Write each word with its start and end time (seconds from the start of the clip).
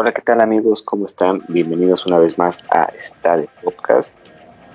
Hola, 0.00 0.12
¿qué 0.12 0.22
tal 0.22 0.40
amigos? 0.40 0.80
¿Cómo 0.80 1.06
están? 1.06 1.42
Bienvenidos 1.48 2.06
una 2.06 2.18
vez 2.18 2.38
más 2.38 2.60
a 2.70 2.84
esta 2.96 3.36
de 3.36 3.48
podcast. 3.64 4.14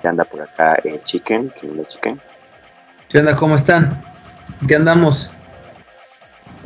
Que 0.02 0.08
anda 0.08 0.22
por 0.22 0.42
acá 0.42 0.74
el 0.84 1.02
Chicken. 1.02 1.50
¿Qué 1.58 1.66
onda, 1.66 1.88
Chicken? 1.88 2.20
¿Qué 3.08 3.20
onda? 3.20 3.34
¿Cómo 3.34 3.54
están? 3.54 4.04
¿Qué 4.68 4.74
andamos? 4.74 5.30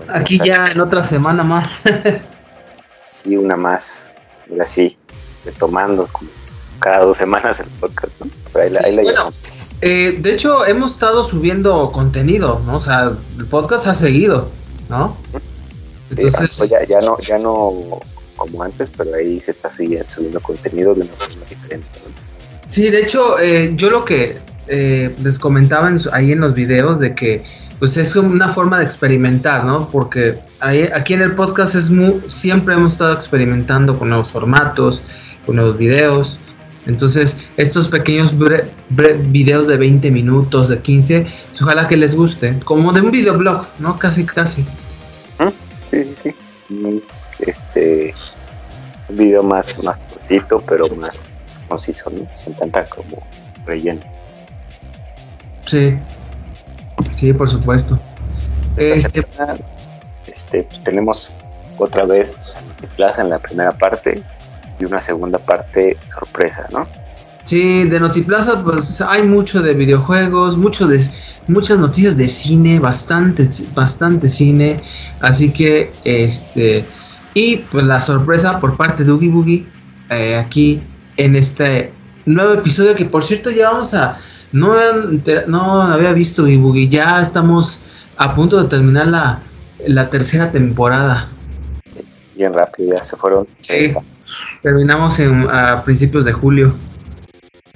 Aquí 0.09 0.41
ya 0.45 0.67
en 0.67 0.81
otra 0.81 1.05
semana 1.05 1.45
más. 1.45 1.71
sí, 3.23 3.37
una 3.37 3.55
más. 3.55 4.09
Mira, 4.49 4.67
sí, 4.67 4.99
retomando 5.45 6.09
como 6.11 6.29
cada 6.81 7.05
dos 7.05 7.17
semanas 7.17 7.61
el 7.61 7.69
podcast, 7.79 8.13
¿no? 8.19 8.61
Ahí, 8.61 8.71
la, 8.71 9.03
bueno, 9.03 9.33
eh, 9.83 10.17
de 10.19 10.33
hecho, 10.33 10.67
hemos 10.67 10.95
estado 10.95 11.23
subiendo 11.23 11.93
contenido, 11.93 12.61
¿no? 12.67 12.79
O 12.79 12.81
sea, 12.81 13.13
el 13.39 13.47
podcast 13.47 13.87
ha 13.87 13.95
seguido, 13.95 14.49
¿no? 14.89 15.17
Entonces, 16.11 16.57
pues 16.59 16.71
ya, 16.71 16.83
ya 16.83 17.01
no, 17.03 17.17
ya 17.21 17.39
no 17.39 18.01
como 18.39 18.63
antes, 18.63 18.91
pero 18.91 19.15
ahí 19.15 19.39
se 19.41 19.51
está 19.51 19.71
subiendo 19.71 20.41
contenido 20.41 20.95
de 20.95 21.03
una 21.03 21.13
forma 21.13 21.45
diferente. 21.51 21.87
Sí, 22.67 22.89
de 22.89 23.01
hecho, 23.01 23.39
eh, 23.39 23.73
yo 23.75 23.91
lo 23.91 24.05
que 24.05 24.39
eh, 24.69 25.15
les 25.23 25.39
comentaba 25.39 25.91
ahí 26.13 26.33
en 26.33 26.41
los 26.41 26.55
videos 26.55 26.99
de 26.99 27.15
que 27.15 27.45
pues 27.79 27.97
es 27.97 28.17
una 28.17 28.49
forma 28.49 28.79
de 28.79 28.85
experimentar, 28.85 29.65
¿no? 29.65 29.89
Porque 29.89 30.37
ahí, 30.61 30.89
aquí 30.95 31.15
en 31.15 31.21
el 31.21 31.35
podcast 31.35 31.75
es 31.75 31.91
muy, 31.91 32.21
siempre 32.27 32.75
hemos 32.75 32.95
estado 32.95 33.13
experimentando 33.15 33.99
con 33.99 34.09
nuevos 34.09 34.31
formatos, 34.31 35.03
con 35.47 35.57
nuevos 35.57 35.79
videos. 35.79 36.39
Entonces, 36.87 37.37
estos 37.57 37.87
pequeños 37.87 38.33
videos 38.89 39.69
de 39.69 39.77
20 39.77 40.11
minutos, 40.11 40.71
de 40.71 40.79
15, 40.79 41.21
pues, 41.51 41.63
ojalá 41.63 41.87
que 41.87 41.97
les 41.97 42.15
guste, 42.17 42.59
como 42.65 42.93
de 42.93 43.01
un 43.03 43.11
videoblog, 43.11 43.67
¿no? 43.79 43.99
Casi, 43.99 44.25
casi. 44.25 44.65
Sí, 45.91 46.05
sí, 46.05 46.35
sí 46.69 47.03
este 47.49 48.15
un 49.09 49.17
video 49.17 49.43
más, 49.43 49.83
más 49.83 50.01
cortito, 50.01 50.63
pero 50.67 50.89
más, 50.97 51.17
conciso, 51.69 52.11
¿no? 52.11 52.27
Sin 52.37 52.55
tanta 52.55 52.85
como 52.85 53.23
relleno. 53.67 54.01
Sí, 55.67 55.97
sí, 57.17 57.33
por 57.33 57.49
supuesto. 57.49 57.99
Este, 58.77 59.25
este 60.27 60.63
pues, 60.63 60.85
tenemos 60.85 61.33
otra 61.79 62.05
vez 62.05 62.57
Plaza 62.97 63.23
en 63.23 63.31
la 63.31 63.39
primera 63.39 63.73
parte 63.73 64.23
y 64.79 64.85
una 64.85 65.01
segunda 65.01 65.39
parte 65.39 65.97
sorpresa, 66.09 66.67
¿no? 66.73 66.87
Sí, 67.43 67.85
de 67.85 67.99
Notiplaza 67.99 68.63
pues 68.63 69.01
hay 69.01 69.23
mucho 69.23 69.63
de 69.63 69.75
videojuegos, 69.75 70.57
mucho 70.57 70.87
de 70.87 71.03
muchas 71.47 71.79
noticias 71.79 72.17
de 72.17 72.29
cine, 72.29 72.79
bastante 72.79 73.49
bastante 73.75 74.29
cine, 74.29 74.77
así 75.21 75.51
que 75.51 75.91
este 76.05 76.85
y 77.35 77.57
pues 77.57 77.85
la 77.85 78.01
sorpresa 78.01 78.61
por 78.61 78.77
parte 78.77 79.05
de 79.05 79.13
Oogie 79.13 79.31
Boogie 79.31 79.67
eh, 80.11 80.37
aquí 80.37 80.81
en 81.17 81.37
este 81.37 81.93
nuevo 82.25 82.55
episodio 82.55 82.95
que 82.95 83.05
por 83.05 83.25
cierto 83.25 83.51
ya 83.51 83.71
vamos 83.71 83.95
a... 83.95 84.19
No, 84.51 84.75
no 85.47 85.83
había 85.83 86.13
visto 86.13 86.43
Oogie 86.43 86.57
Boogie, 86.57 86.89
ya 86.89 87.21
estamos 87.21 87.83
a 88.17 88.35
punto 88.35 88.63
de 88.63 88.69
terminar 88.69 89.09
la, 89.09 89.41
la 89.87 90.09
tercera 90.11 90.51
temporada. 90.51 91.29
Bien 92.35 92.53
rápido, 92.53 92.97
ya 92.97 93.05
se 93.05 93.17
fueron. 93.17 93.47
Sí, 93.61 93.93
terminamos 94.63 95.19
en, 95.19 95.49
a 95.51 95.83
principios 95.83 96.25
de 96.25 96.33
julio. 96.33 96.73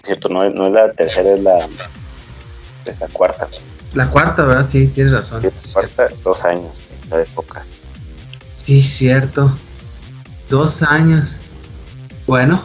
Cierto, 0.03 0.28
no, 0.28 0.48
no 0.50 0.66
es 0.69 0.72
la 0.72 0.92
tercera, 0.92 1.33
es 1.33 1.42
la, 1.42 1.59
es 2.87 3.00
la 3.00 3.09
cuarta. 3.09 3.48
La 3.94 4.09
cuarta, 4.09 4.44
¿verdad? 4.44 4.66
Sí, 4.69 4.87
tienes 4.89 5.12
razón. 5.12 5.42
la 5.42 5.50
cuarta, 5.72 6.09
dos 6.25 6.44
años, 6.44 6.87
esta 6.97 7.19
de 7.19 7.25
pocas. 7.27 7.70
Sí, 8.65 8.83
cierto. 8.83 9.53
Dos 10.49 10.83
años. 10.83 11.29
Bueno, 12.27 12.63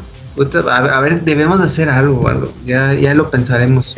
a 0.70 1.02
ver, 1.02 1.22
debemos 1.22 1.60
hacer 1.60 1.90
algo, 1.90 2.28
algo. 2.28 2.54
Ya, 2.66 2.94
ya 2.94 3.14
lo 3.14 3.30
pensaremos. 3.30 3.96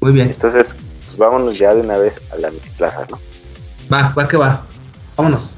Muy 0.00 0.12
bien. 0.12 0.28
Entonces, 0.28 0.76
pues 1.04 1.16
vámonos 1.16 1.58
ya 1.58 1.74
de 1.74 1.80
una 1.80 1.98
vez 1.98 2.20
a 2.32 2.36
la 2.36 2.50
plaza, 2.76 3.04
¿no? 3.10 3.18
Va, 3.92 4.14
va 4.16 4.28
que 4.28 4.36
va. 4.36 4.62
Vámonos. 5.16 5.54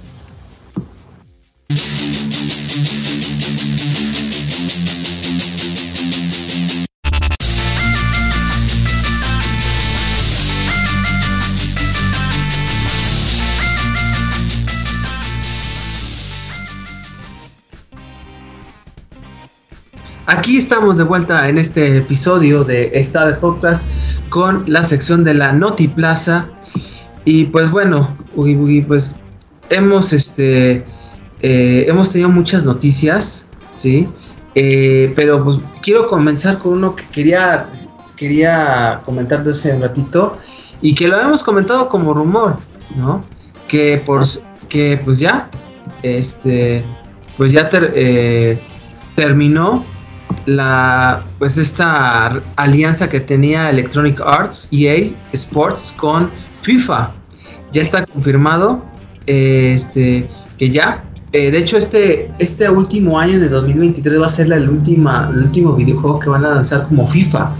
Aquí 20.32 20.58
estamos 20.58 20.96
de 20.96 21.02
vuelta 21.02 21.48
en 21.48 21.58
este 21.58 21.96
episodio 21.96 22.62
de 22.62 22.92
Esta 22.94 23.26
de 23.26 23.34
Podcast 23.34 23.90
con 24.28 24.62
la 24.68 24.84
sección 24.84 25.24
de 25.24 25.34
la 25.34 25.52
Noti 25.52 25.88
Plaza. 25.88 26.48
Y 27.24 27.46
pues 27.46 27.68
bueno, 27.68 28.16
Ugi 28.36 28.82
pues 28.82 29.16
hemos 29.70 30.12
este 30.12 30.84
eh, 31.42 31.84
hemos 31.88 32.10
tenido 32.10 32.28
muchas 32.28 32.64
noticias, 32.64 33.48
¿sí? 33.74 34.06
Eh, 34.54 35.12
pero 35.16 35.42
pues 35.42 35.58
quiero 35.82 36.06
comenzar 36.06 36.60
con 36.60 36.74
uno 36.74 36.94
que 36.94 37.04
quería, 37.06 37.66
quería 38.14 39.00
comentar 39.04 39.42
de 39.42 39.50
hace 39.50 39.74
un 39.74 39.82
ratito 39.82 40.38
y 40.80 40.94
que 40.94 41.08
lo 41.08 41.16
habíamos 41.16 41.42
comentado 41.42 41.88
como 41.88 42.14
rumor, 42.14 42.56
¿no? 42.94 43.20
Que 43.66 44.00
por 44.06 44.22
que 44.68 44.96
pues 45.04 45.18
ya, 45.18 45.50
este, 46.04 46.84
pues 47.36 47.50
ya 47.50 47.68
eh, 47.72 48.62
terminó 49.16 49.84
la 50.46 51.22
pues 51.38 51.58
esta 51.58 52.40
alianza 52.56 53.08
que 53.08 53.20
tenía 53.20 53.70
Electronic 53.70 54.20
Arts 54.20 54.68
EA 54.72 55.10
Sports 55.32 55.94
con 55.96 56.30
FIFA. 56.62 57.12
Ya 57.72 57.82
está 57.82 58.04
confirmado 58.06 58.82
este 59.26 60.28
que 60.58 60.70
ya 60.70 61.04
eh, 61.32 61.50
de 61.50 61.58
hecho 61.58 61.78
este 61.78 62.30
este 62.38 62.68
último 62.68 63.18
año 63.18 63.38
de 63.38 63.48
2023 63.48 64.20
va 64.20 64.26
a 64.26 64.28
ser 64.28 64.48
la, 64.48 64.56
última, 64.56 65.30
el 65.32 65.44
último 65.44 65.74
videojuego 65.74 66.18
que 66.18 66.28
van 66.28 66.44
a 66.44 66.54
lanzar 66.54 66.88
como 66.88 67.06
FIFA 67.06 67.54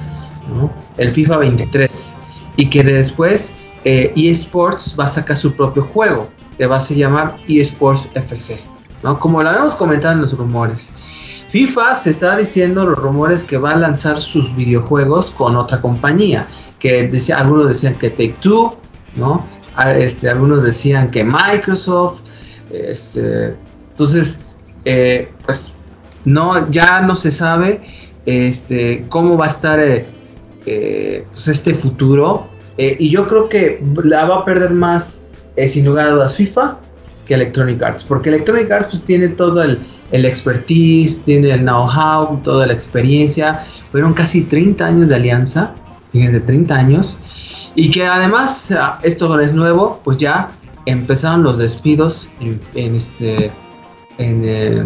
el 0.97 1.12
FIFA 1.12 1.36
23 1.38 2.16
y 2.56 2.68
que 2.68 2.82
después 2.82 3.56
eh, 3.84 4.12
EA 4.16 4.32
Sports 4.32 4.97
va 4.98 5.04
a 5.04 5.08
sacar 5.08 5.36
su 5.36 5.54
propio 5.54 5.84
juego 5.84 6.28
que 6.58 6.66
va 6.66 6.76
a 6.76 6.80
se 6.80 6.97
llamar 6.97 7.36
EA 7.48 7.62
Sports 7.62 8.08
FC 8.14 8.60
¿no? 9.02 9.18
como 9.18 9.42
lo 9.42 9.48
habíamos 9.48 9.74
comentado 9.76 10.14
en 10.14 10.22
los 10.22 10.32
rumores 10.32 10.92
FIFA 11.50 11.96
se 11.96 12.10
está 12.10 12.36
diciendo 12.36 12.84
los 12.84 12.98
rumores 12.98 13.42
que 13.42 13.58
va 13.58 13.72
a 13.72 13.76
lanzar 13.76 14.20
sus 14.20 14.54
videojuegos 14.54 15.30
con 15.32 15.56
otra 15.56 15.80
compañía, 15.80 16.46
que 16.78 17.08
decía, 17.08 17.38
algunos 17.38 17.68
decían 17.68 17.94
que 17.96 18.10
Take 18.10 18.36
Two, 18.40 18.76
¿no? 19.16 19.44
Este, 19.96 20.28
algunos 20.28 20.62
decían 20.62 21.10
que 21.10 21.24
Microsoft, 21.24 22.22
este, 22.70 23.56
entonces, 23.90 24.40
eh, 24.84 25.28
pues 25.44 25.72
no, 26.24 26.70
ya 26.70 27.00
no 27.00 27.16
se 27.16 27.32
sabe 27.32 27.82
este, 28.26 29.04
cómo 29.08 29.36
va 29.36 29.46
a 29.46 29.48
estar 29.48 29.80
eh, 29.80 30.06
eh, 30.66 31.24
pues 31.32 31.48
este 31.48 31.74
futuro. 31.74 32.48
y 32.78 33.10
yo 33.10 33.26
creo 33.26 33.48
que 33.48 33.82
la 34.04 34.24
va 34.24 34.36
a 34.36 34.44
perder 34.44 34.70
más, 34.70 35.20
sin 35.68 35.84
lugar 35.84 36.08
a 36.08 36.10
dudas, 36.12 36.36
FIFA 36.36 36.78
que 37.26 37.34
Electronic 37.34 37.82
Arts. 37.82 38.04
Porque 38.04 38.30
Electronic 38.30 38.70
Arts 38.70 38.88
pues, 38.90 39.04
tiene 39.04 39.28
todo 39.28 39.62
el, 39.62 39.80
el 40.12 40.25
expertise, 40.25 41.22
tiene 41.22 41.53
el 41.53 41.60
know-how, 41.60 42.38
toda 42.43 42.66
la 42.66 42.72
experiencia. 42.72 43.66
Fueron 43.93 44.12
casi 44.12 44.43
30 44.43 44.84
años 44.84 45.09
de 45.09 45.15
alianza, 45.16 45.75
fíjense, 46.12 46.41
30 46.41 46.75
años. 46.75 47.16
Y 47.75 47.91
que 47.91 48.06
además, 48.06 48.71
ah, 48.72 48.98
esto 49.03 49.28
no 49.28 49.41
es 49.41 49.53
nuevo, 49.53 50.00
pues 50.04 50.19
ya 50.19 50.50
empezaron 50.87 51.43
los 51.43 51.59
despidos 51.59 52.28
en, 52.41 52.94
este, 52.94 53.50
en, 54.19 54.43
eh, 54.44 54.84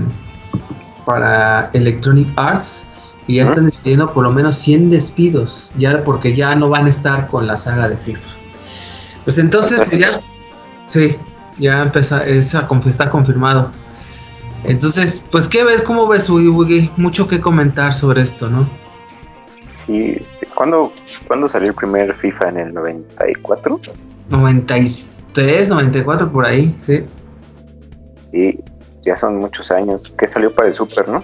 para 1.06 1.70
Electronic 1.72 2.28
Arts. 2.36 2.86
Y 3.26 3.36
ya 3.36 3.44
están 3.44 3.64
despidiendo 3.64 4.12
por 4.12 4.24
lo 4.24 4.30
menos 4.30 4.54
100 4.56 4.90
despidos, 4.90 5.72
ya 5.78 6.04
porque 6.04 6.36
ya 6.36 6.54
no 6.54 6.68
van 6.68 6.84
a 6.84 6.90
estar 6.90 7.26
con 7.28 7.46
la 7.46 7.56
saga 7.56 7.88
de 7.88 7.96
FIFA. 7.96 8.28
Pues 9.24 9.38
entonces, 9.38 9.90
ya, 9.98 10.20
sí, 10.88 11.16
ya 11.58 11.80
empezó, 11.80 12.20
está 12.20 12.66
confirmado. 12.66 13.72
Entonces, 14.64 15.22
pues, 15.30 15.46
¿qué 15.46 15.62
ves? 15.62 15.82
¿Cómo 15.82 16.06
ves, 16.08 16.28
Woogie? 16.30 16.90
Mucho 16.96 17.28
que 17.28 17.40
comentar 17.40 17.92
sobre 17.92 18.22
esto, 18.22 18.48
¿no? 18.48 18.68
Sí, 19.76 20.16
este, 20.20 20.46
¿cuándo, 20.46 20.92
salió 21.46 21.68
el 21.68 21.74
primer 21.74 22.14
FIFA? 22.14 22.48
¿En 22.48 22.60
el 22.60 22.74
94? 22.74 23.80
93, 24.30 25.68
94, 25.68 26.32
por 26.32 26.46
ahí, 26.46 26.74
sí. 26.78 27.04
Sí, 28.32 28.58
ya 29.04 29.16
son 29.16 29.36
muchos 29.36 29.70
años. 29.70 30.12
¿Qué 30.16 30.26
salió 30.26 30.54
para 30.54 30.68
el 30.68 30.74
Super, 30.74 31.08
no? 31.08 31.22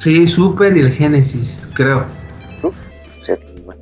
Sí, 0.00 0.26
Super 0.26 0.76
y 0.76 0.80
el 0.80 0.90
Genesis, 0.90 1.70
creo. 1.74 2.04
O 2.62 3.24
sea, 3.24 3.38
bueno. 3.64 3.80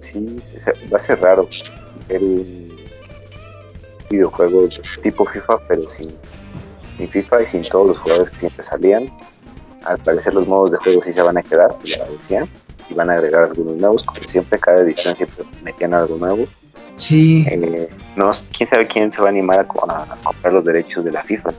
Sí, 0.00 0.36
va 0.92 0.96
a 0.96 1.00
ser 1.00 1.20
raro 1.20 1.48
el 2.08 2.70
videojuego 4.10 4.68
tipo 5.02 5.24
FIFA, 5.24 5.58
pero 5.66 5.90
sin 5.90 6.14
sin 6.96 7.08
FIFA 7.08 7.42
y 7.42 7.46
sin 7.46 7.62
todos 7.62 7.86
los 7.88 7.98
jugadores 7.98 8.30
que 8.30 8.38
siempre 8.38 8.62
salían. 8.62 9.10
Al 9.84 9.98
parecer 9.98 10.34
los 10.34 10.46
modos 10.46 10.72
de 10.72 10.78
juego 10.78 11.02
sí 11.02 11.12
se 11.12 11.22
van 11.22 11.38
a 11.38 11.42
quedar, 11.42 11.70
ya 11.84 12.04
decían, 12.06 12.48
y 12.90 12.94
van 12.94 13.10
a 13.10 13.14
agregar 13.14 13.44
algunos 13.44 13.76
nuevos, 13.76 14.02
como 14.02 14.20
siempre, 14.22 14.58
cada 14.58 14.80
edición 14.80 15.14
siempre 15.14 15.44
metían 15.62 15.94
algo 15.94 16.16
nuevo. 16.16 16.46
Sí. 16.96 17.44
Eh, 17.48 17.88
no, 18.16 18.30
quién 18.56 18.68
sabe 18.68 18.86
quién 18.86 19.12
se 19.12 19.20
va 19.20 19.28
a 19.28 19.30
animar 19.30 19.60
a, 19.60 19.66
comprar 19.66 20.52
los 20.52 20.64
derechos 20.64 21.04
de 21.04 21.12
la 21.12 21.22
FIFA. 21.22 21.50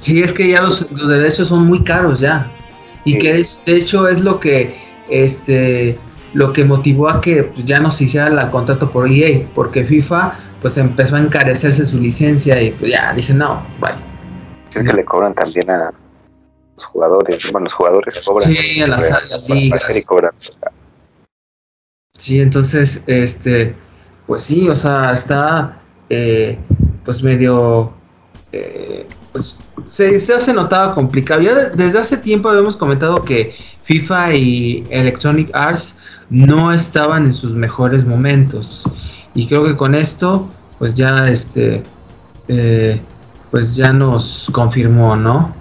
Sí, 0.00 0.22
es 0.22 0.32
que 0.32 0.48
ya 0.48 0.62
los, 0.62 0.86
derechos 1.08 1.48
son 1.48 1.66
muy 1.66 1.82
caros 1.82 2.20
ya. 2.20 2.50
Y 3.04 3.18
que 3.18 3.38
es, 3.38 3.62
de 3.66 3.76
hecho 3.76 4.08
es 4.08 4.22
lo 4.22 4.40
que 4.40 4.74
este 5.10 5.98
lo 6.32 6.52
que 6.52 6.64
motivó 6.64 7.10
a 7.10 7.20
que 7.20 7.44
pues, 7.44 7.64
ya 7.64 7.78
no 7.78 7.90
se 7.90 8.04
hiciera 8.04 8.28
el 8.28 8.50
contrato 8.50 8.90
por 8.90 9.08
EA, 9.10 9.40
porque 9.54 9.84
FIFA 9.84 10.38
pues 10.60 10.78
empezó 10.78 11.16
a 11.16 11.20
encarecerse 11.20 11.84
su 11.84 12.00
licencia 12.00 12.60
y 12.62 12.70
pues 12.72 12.92
ya 12.92 13.12
dije, 13.12 13.34
no, 13.34 13.62
vaya. 13.78 14.13
Es 14.76 14.82
que 14.82 14.92
le 14.92 15.04
cobran 15.04 15.34
también 15.34 15.70
a 15.70 15.92
los 16.74 16.84
jugadores, 16.84 17.52
bueno, 17.52 17.64
los 17.64 17.74
jugadores 17.74 18.20
cobran. 18.24 18.52
Sí, 18.52 18.80
a 18.82 18.86
las, 18.86 19.48
ligas. 19.48 19.82
Sí, 22.16 22.40
entonces, 22.40 23.02
este, 23.06 23.74
pues 24.26 24.42
sí, 24.42 24.68
o 24.68 24.76
sea, 24.76 25.12
está 25.12 25.80
eh, 26.10 26.58
pues 27.04 27.22
medio, 27.22 27.92
eh, 28.52 29.06
pues 29.32 29.58
se, 29.86 30.18
se, 30.18 30.34
hace 30.34 30.52
notado 30.52 30.94
complicado. 30.94 31.42
Ya 31.42 31.54
desde 31.70 31.98
hace 31.98 32.16
tiempo 32.16 32.48
habíamos 32.48 32.76
comentado 32.76 33.22
que 33.22 33.54
FIFA 33.84 34.34
y 34.34 34.86
Electronic 34.90 35.50
Arts 35.54 35.96
no 36.30 36.72
estaban 36.72 37.26
en 37.26 37.32
sus 37.32 37.54
mejores 37.54 38.04
momentos. 38.04 38.84
Y 39.34 39.46
creo 39.46 39.64
que 39.64 39.76
con 39.76 39.94
esto, 39.94 40.48
pues 40.78 40.94
ya 40.94 41.28
este, 41.28 41.82
eh, 42.48 43.00
pues 43.54 43.76
ya 43.76 43.92
nos 43.92 44.50
confirmó, 44.50 45.14
¿no? 45.14 45.54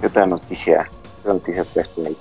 ¿Qué 0.00 0.08
otra 0.08 0.26
noticia? 0.26 0.90
¿Qué 1.22 1.28
noticia 1.28 1.62
puedes 1.72 1.86
poner, 1.86 2.16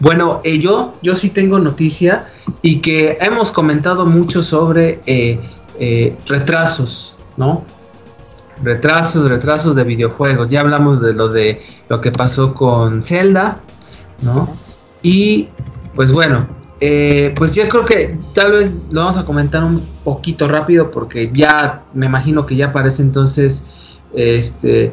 Bueno, 0.00 0.40
eh, 0.42 0.58
yo, 0.58 0.94
yo 1.02 1.14
sí 1.14 1.30
tengo 1.30 1.60
noticia 1.60 2.26
y 2.62 2.80
que 2.80 3.16
hemos 3.20 3.52
comentado 3.52 4.06
mucho 4.06 4.42
sobre 4.42 5.02
eh, 5.06 6.16
retrasos, 6.26 7.14
¿no? 7.36 7.62
retrasos, 8.60 9.30
retrasos 9.30 9.76
de 9.76 9.84
videojuegos. 9.84 10.48
Ya 10.48 10.62
hablamos 10.62 11.00
de 11.00 11.14
lo 11.14 11.28
de 11.28 11.62
lo 11.88 12.00
que 12.00 12.10
pasó 12.10 12.54
con 12.54 13.04
Zelda, 13.04 13.60
¿no? 14.20 14.48
Y 15.00 15.48
pues 15.94 16.10
bueno, 16.10 16.57
eh, 16.80 17.34
pues 17.36 17.52
ya 17.52 17.68
creo 17.68 17.84
que 17.84 18.18
tal 18.34 18.52
vez 18.52 18.78
lo 18.90 19.00
vamos 19.00 19.16
a 19.16 19.24
comentar 19.24 19.64
un 19.64 19.84
poquito 20.04 20.46
rápido 20.46 20.90
porque 20.92 21.30
ya 21.34 21.82
me 21.92 22.06
imagino 22.06 22.46
que 22.46 22.54
ya 22.54 22.72
parece 22.72 23.02
entonces, 23.02 23.64
este, 24.14 24.92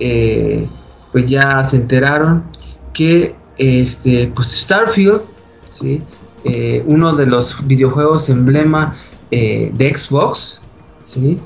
eh, 0.00 0.66
pues 1.12 1.26
ya 1.26 1.62
se 1.62 1.76
enteraron 1.76 2.44
que 2.92 3.36
este, 3.56 4.32
pues 4.34 4.48
Starfield, 4.48 5.22
¿sí? 5.70 6.02
Eh, 6.44 6.84
uno 6.88 7.14
de 7.14 7.26
los 7.26 7.64
videojuegos 7.68 8.28
emblema 8.28 8.96
de 9.30 9.94
Xbox, 9.96 10.60
¿sí? 11.02 11.38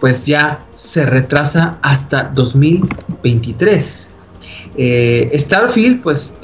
pues 0.00 0.24
ya 0.24 0.66
se 0.74 1.06
retrasa 1.06 1.78
hasta 1.80 2.24
2023. 2.34 4.10
Eh, 4.76 5.30
Starfield, 5.34 6.02
pues 6.02 6.34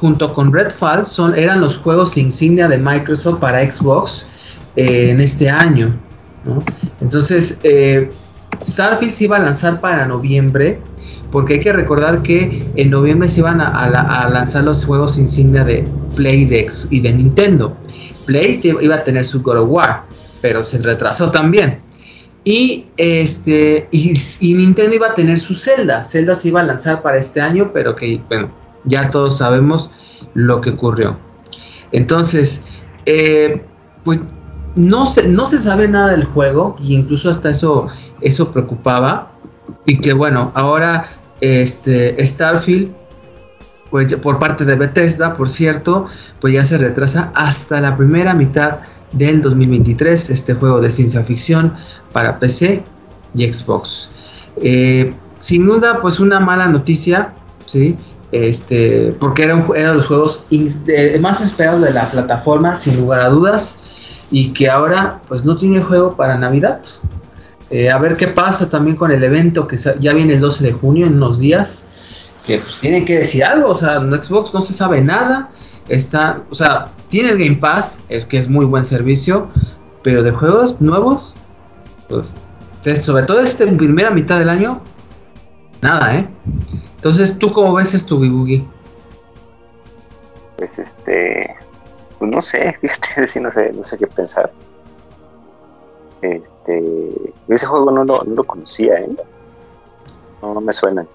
junto 0.00 0.32
con 0.32 0.52
Redfall, 0.52 1.06
son, 1.06 1.36
eran 1.36 1.60
los 1.60 1.78
juegos 1.78 2.16
insignia 2.16 2.68
de 2.68 2.78
Microsoft 2.78 3.38
para 3.40 3.70
Xbox 3.70 4.26
eh, 4.76 5.10
en 5.10 5.20
este 5.20 5.50
año. 5.50 5.94
Entonces, 7.00 7.58
Starfield 8.62 9.12
se 9.12 9.24
iba 9.24 9.36
a 9.36 9.40
lanzar 9.40 9.80
para 9.80 10.06
noviembre, 10.06 10.80
porque 11.30 11.54
hay 11.54 11.60
que 11.60 11.72
recordar 11.72 12.22
que 12.22 12.64
en 12.76 12.90
noviembre 12.90 13.28
se 13.28 13.40
iban 13.40 13.60
a, 13.60 14.28
lanzar 14.30 14.64
los 14.64 14.84
juegos 14.84 15.16
insignia 15.16 15.64
de 15.64 15.84
Play 16.16 16.48
y 16.90 17.00
de 17.00 17.12
Nintendo. 17.12 17.76
Play 18.26 18.60
iba 18.62 18.96
a 18.96 19.04
tener 19.04 19.24
su 19.24 19.42
God 19.42 19.58
of 19.58 19.68
War, 19.70 20.04
pero 20.40 20.64
se 20.64 20.78
retrasó 20.78 21.30
también. 21.30 21.80
Y 22.42 22.86
este 22.96 23.86
y, 23.90 24.54
Nintendo 24.54 24.96
iba 24.96 25.08
a 25.08 25.14
tener 25.14 25.38
su 25.38 25.54
Zelda. 25.54 26.04
Zelda 26.04 26.34
se 26.34 26.48
iba 26.48 26.60
a 26.60 26.64
lanzar 26.64 27.02
para 27.02 27.18
este 27.18 27.40
año, 27.40 27.70
pero 27.72 27.94
que 27.94 28.20
bueno, 28.28 28.50
ya 28.84 29.10
todos 29.10 29.38
sabemos 29.38 29.90
lo 30.34 30.60
que 30.60 30.70
ocurrió. 30.70 31.16
Entonces, 31.92 32.64
eh, 33.06 33.64
pues 34.04 34.20
no 34.76 35.06
se, 35.06 35.28
no 35.28 35.46
se 35.46 35.58
sabe 35.58 35.88
nada 35.88 36.10
del 36.10 36.24
juego, 36.24 36.76
y 36.80 36.94
incluso 36.94 37.28
hasta 37.30 37.50
eso, 37.50 37.88
eso 38.20 38.52
preocupaba. 38.52 39.32
Y 39.86 40.00
que 40.00 40.12
bueno, 40.12 40.52
ahora 40.54 41.10
este 41.40 42.24
Starfield, 42.24 42.92
pues 43.90 44.14
por 44.16 44.38
parte 44.38 44.64
de 44.64 44.76
Bethesda, 44.76 45.36
por 45.36 45.48
cierto, 45.48 46.06
pues 46.40 46.54
ya 46.54 46.64
se 46.64 46.78
retrasa 46.78 47.32
hasta 47.34 47.80
la 47.80 47.96
primera 47.96 48.34
mitad 48.34 48.78
del 49.12 49.40
2023, 49.40 50.30
este 50.30 50.54
juego 50.54 50.80
de 50.80 50.90
ciencia 50.90 51.22
ficción 51.24 51.74
para 52.12 52.38
PC 52.38 52.84
y 53.34 53.52
Xbox. 53.52 54.10
Eh, 54.62 55.12
sin 55.38 55.66
duda, 55.66 56.00
pues 56.00 56.20
una 56.20 56.38
mala 56.38 56.68
noticia, 56.68 57.32
¿sí? 57.66 57.96
Este, 58.32 59.14
porque 59.18 59.42
eran, 59.42 59.66
eran 59.74 59.96
los 59.96 60.06
juegos 60.06 60.44
más 61.20 61.40
esperados 61.40 61.82
de 61.82 61.92
la 61.92 62.08
plataforma, 62.10 62.76
sin 62.76 62.96
lugar 63.00 63.20
a 63.20 63.28
dudas, 63.28 63.80
y 64.30 64.52
que 64.52 64.70
ahora 64.70 65.20
pues 65.28 65.44
no 65.44 65.56
tiene 65.56 65.80
juego 65.80 66.16
para 66.16 66.38
Navidad. 66.38 66.80
Eh, 67.70 67.90
a 67.90 67.98
ver 67.98 68.16
qué 68.16 68.28
pasa 68.28 68.68
también 68.68 68.96
con 68.96 69.10
el 69.10 69.22
evento 69.22 69.66
que 69.66 69.76
ya 69.76 70.12
viene 70.12 70.34
el 70.34 70.40
12 70.40 70.64
de 70.64 70.72
junio, 70.72 71.06
en 71.06 71.14
unos 71.14 71.38
días, 71.38 71.88
que 72.46 72.58
pues 72.58 72.78
tienen 72.80 73.04
que 73.04 73.18
decir 73.18 73.44
algo, 73.44 73.70
o 73.70 73.74
sea, 73.74 73.96
en 73.96 74.10
Xbox 74.10 74.52
no 74.54 74.60
se 74.60 74.72
sabe 74.72 75.00
nada, 75.00 75.50
está, 75.88 76.42
o 76.50 76.54
sea, 76.54 76.88
tiene 77.08 77.30
el 77.30 77.38
Game 77.38 77.56
Pass, 77.56 78.00
que 78.28 78.38
es 78.38 78.48
muy 78.48 78.64
buen 78.64 78.84
servicio, 78.84 79.48
pero 80.02 80.22
de 80.22 80.30
juegos 80.30 80.80
nuevos, 80.80 81.34
pues, 82.08 82.32
sobre 83.02 83.24
todo 83.24 83.40
esta 83.40 83.66
primera 83.66 84.10
mitad 84.10 84.38
del 84.38 84.48
año, 84.48 84.80
nada, 85.82 86.16
¿eh? 86.16 86.28
Entonces, 86.96 87.38
¿tú 87.38 87.52
cómo 87.52 87.74
ves 87.74 87.94
esto, 87.94 88.16
Boogie? 88.16 88.66
Pues 90.56 90.78
este, 90.78 91.56
pues 92.18 92.30
no 92.30 92.40
sé, 92.40 92.76
fíjate, 92.80 93.40
no 93.40 93.50
sé, 93.50 93.72
no 93.72 93.84
sé 93.84 93.96
qué 93.96 94.06
pensar. 94.06 94.52
Este, 96.22 97.32
ese 97.48 97.66
juego 97.66 97.90
no 97.90 98.04
lo, 98.04 98.22
no 98.24 98.34
lo 98.34 98.44
conocía, 98.44 98.94
¿eh? 98.98 99.08
No, 100.42 100.54
no 100.54 100.60
me 100.60 100.72
suena. 100.72 101.06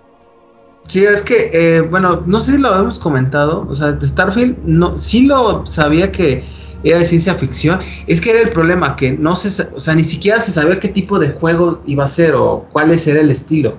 Sí, 0.88 1.04
es 1.04 1.22
que, 1.22 1.50
eh, 1.54 1.82
bueno, 1.82 2.24
no 2.26 2.40
sé 2.40 2.54
si 2.54 2.58
lo 2.58 2.70
habíamos 2.70 3.00
comentado, 3.00 3.66
o 3.68 3.76
sea, 3.76 3.92
de 3.92 4.06
Starfield, 4.06 4.58
no, 4.66 4.98
sí 5.00 5.26
lo 5.26 5.66
sabía 5.66 6.12
que 6.12 6.44
era 6.84 7.00
de 7.00 7.06
ciencia 7.06 7.34
ficción, 7.34 7.80
es 8.06 8.22
que 8.22 8.32
era 8.32 8.42
el 8.42 8.50
problema, 8.50 8.96
que 8.96 9.12
no 9.12 9.36
se, 9.36 9.64
o 9.74 9.80
sea, 9.80 9.96
ni 9.96 10.04
siquiera 10.04 10.40
se 10.40 10.52
sabía 10.52 10.80
qué 10.80 10.88
tipo 10.88 11.18
de 11.18 11.30
juego 11.30 11.82
iba 11.88 12.04
a 12.04 12.08
ser 12.08 12.36
o 12.36 12.68
cuál 12.72 12.92
era 12.92 13.22
el 13.22 13.32
estilo. 13.32 13.76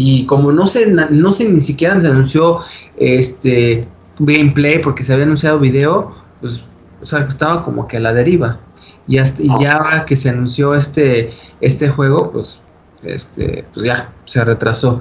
Y 0.00 0.26
como 0.26 0.52
no 0.52 0.68
se, 0.68 0.92
no 0.92 1.32
se 1.32 1.48
ni 1.48 1.60
siquiera 1.60 2.00
se 2.00 2.06
anunció 2.06 2.60
este 2.98 3.84
gameplay 4.20 4.80
porque 4.80 5.02
se 5.02 5.12
había 5.12 5.24
anunciado 5.24 5.58
video, 5.58 6.14
pues, 6.40 6.60
o 7.02 7.04
sea, 7.04 7.26
estaba 7.26 7.64
como 7.64 7.88
que 7.88 7.96
a 7.96 8.00
la 8.00 8.12
deriva. 8.12 8.60
Y, 9.08 9.18
hasta, 9.18 9.42
y 9.42 9.48
ya 9.60 9.78
ahora 9.78 10.04
que 10.06 10.14
se 10.14 10.28
anunció 10.28 10.76
este, 10.76 11.32
este 11.60 11.88
juego, 11.88 12.30
pues, 12.30 12.62
este, 13.02 13.64
pues 13.74 13.86
ya, 13.86 14.12
se 14.24 14.44
retrasó. 14.44 15.00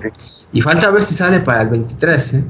Y 0.51 0.61
falta 0.61 0.89
ver 0.89 1.03
si 1.03 1.13
sale 1.13 1.41
para 1.41 1.61
el 1.61 1.69
23, 1.69 2.33
¿eh? 2.33 2.43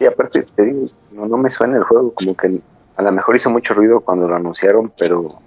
Y 0.00 0.06
aparte, 0.06 0.46
te 0.56 0.64
digo, 0.64 0.86
no, 1.12 1.36
me 1.36 1.50
suena 1.50 1.76
el 1.76 1.84
juego, 1.84 2.14
como 2.14 2.34
que 2.34 2.58
a 2.96 3.02
lo 3.02 3.12
mejor 3.12 3.36
hizo 3.36 3.50
mucho 3.50 3.74
ruido 3.74 4.00
cuando 4.00 4.26
lo 4.26 4.36
anunciaron, 4.36 4.90
pero 4.98 5.42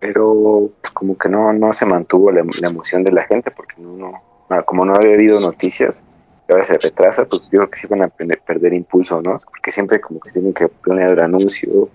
pero 0.00 0.72
pues, 0.80 0.90
como 0.90 1.16
que 1.16 1.28
no, 1.28 1.52
no 1.52 1.72
se 1.72 1.86
mantuvo 1.86 2.32
la, 2.32 2.40
emoción 2.40 3.04
de 3.04 3.12
la 3.12 3.22
gente, 3.24 3.52
porque 3.52 3.74
no, 3.78 3.96
no, 3.96 4.29
como 4.64 4.84
no 4.84 4.94
había 4.94 5.14
habido 5.14 5.40
noticias, 5.40 6.02
y 6.48 6.52
ahora 6.52 6.64
se 6.64 6.78
retrasa, 6.78 7.24
pues 7.24 7.44
yo 7.44 7.58
creo 7.58 7.70
que 7.70 7.78
sí 7.78 7.86
van 7.86 8.02
a 8.02 8.08
perder, 8.08 8.72
impulso, 8.72 9.22
¿no? 9.22 9.38
Porque 9.44 9.70
siempre 9.70 10.00
como 10.00 10.20
que 10.20 10.30
tienen 10.30 10.52
que 10.52 10.68
planear 10.68 11.12
el 11.12 11.20
anuncio, 11.20 11.88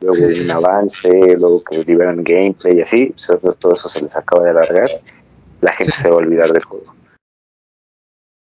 luego 0.00 0.26
un 0.26 0.50
avance, 0.50 1.08
luego 1.36 1.62
que 1.64 1.84
liberan 1.84 2.24
gameplay 2.24 2.78
y 2.78 2.82
así, 2.82 3.14
todo 3.58 3.74
eso 3.74 3.88
se 3.88 4.02
les 4.02 4.16
acaba 4.16 4.44
de 4.44 4.50
alargar, 4.50 4.88
la 5.60 5.72
gente 5.72 5.92
se 5.92 6.08
va 6.08 6.16
a 6.16 6.18
olvidar 6.18 6.52
del 6.52 6.64
juego. 6.64 6.94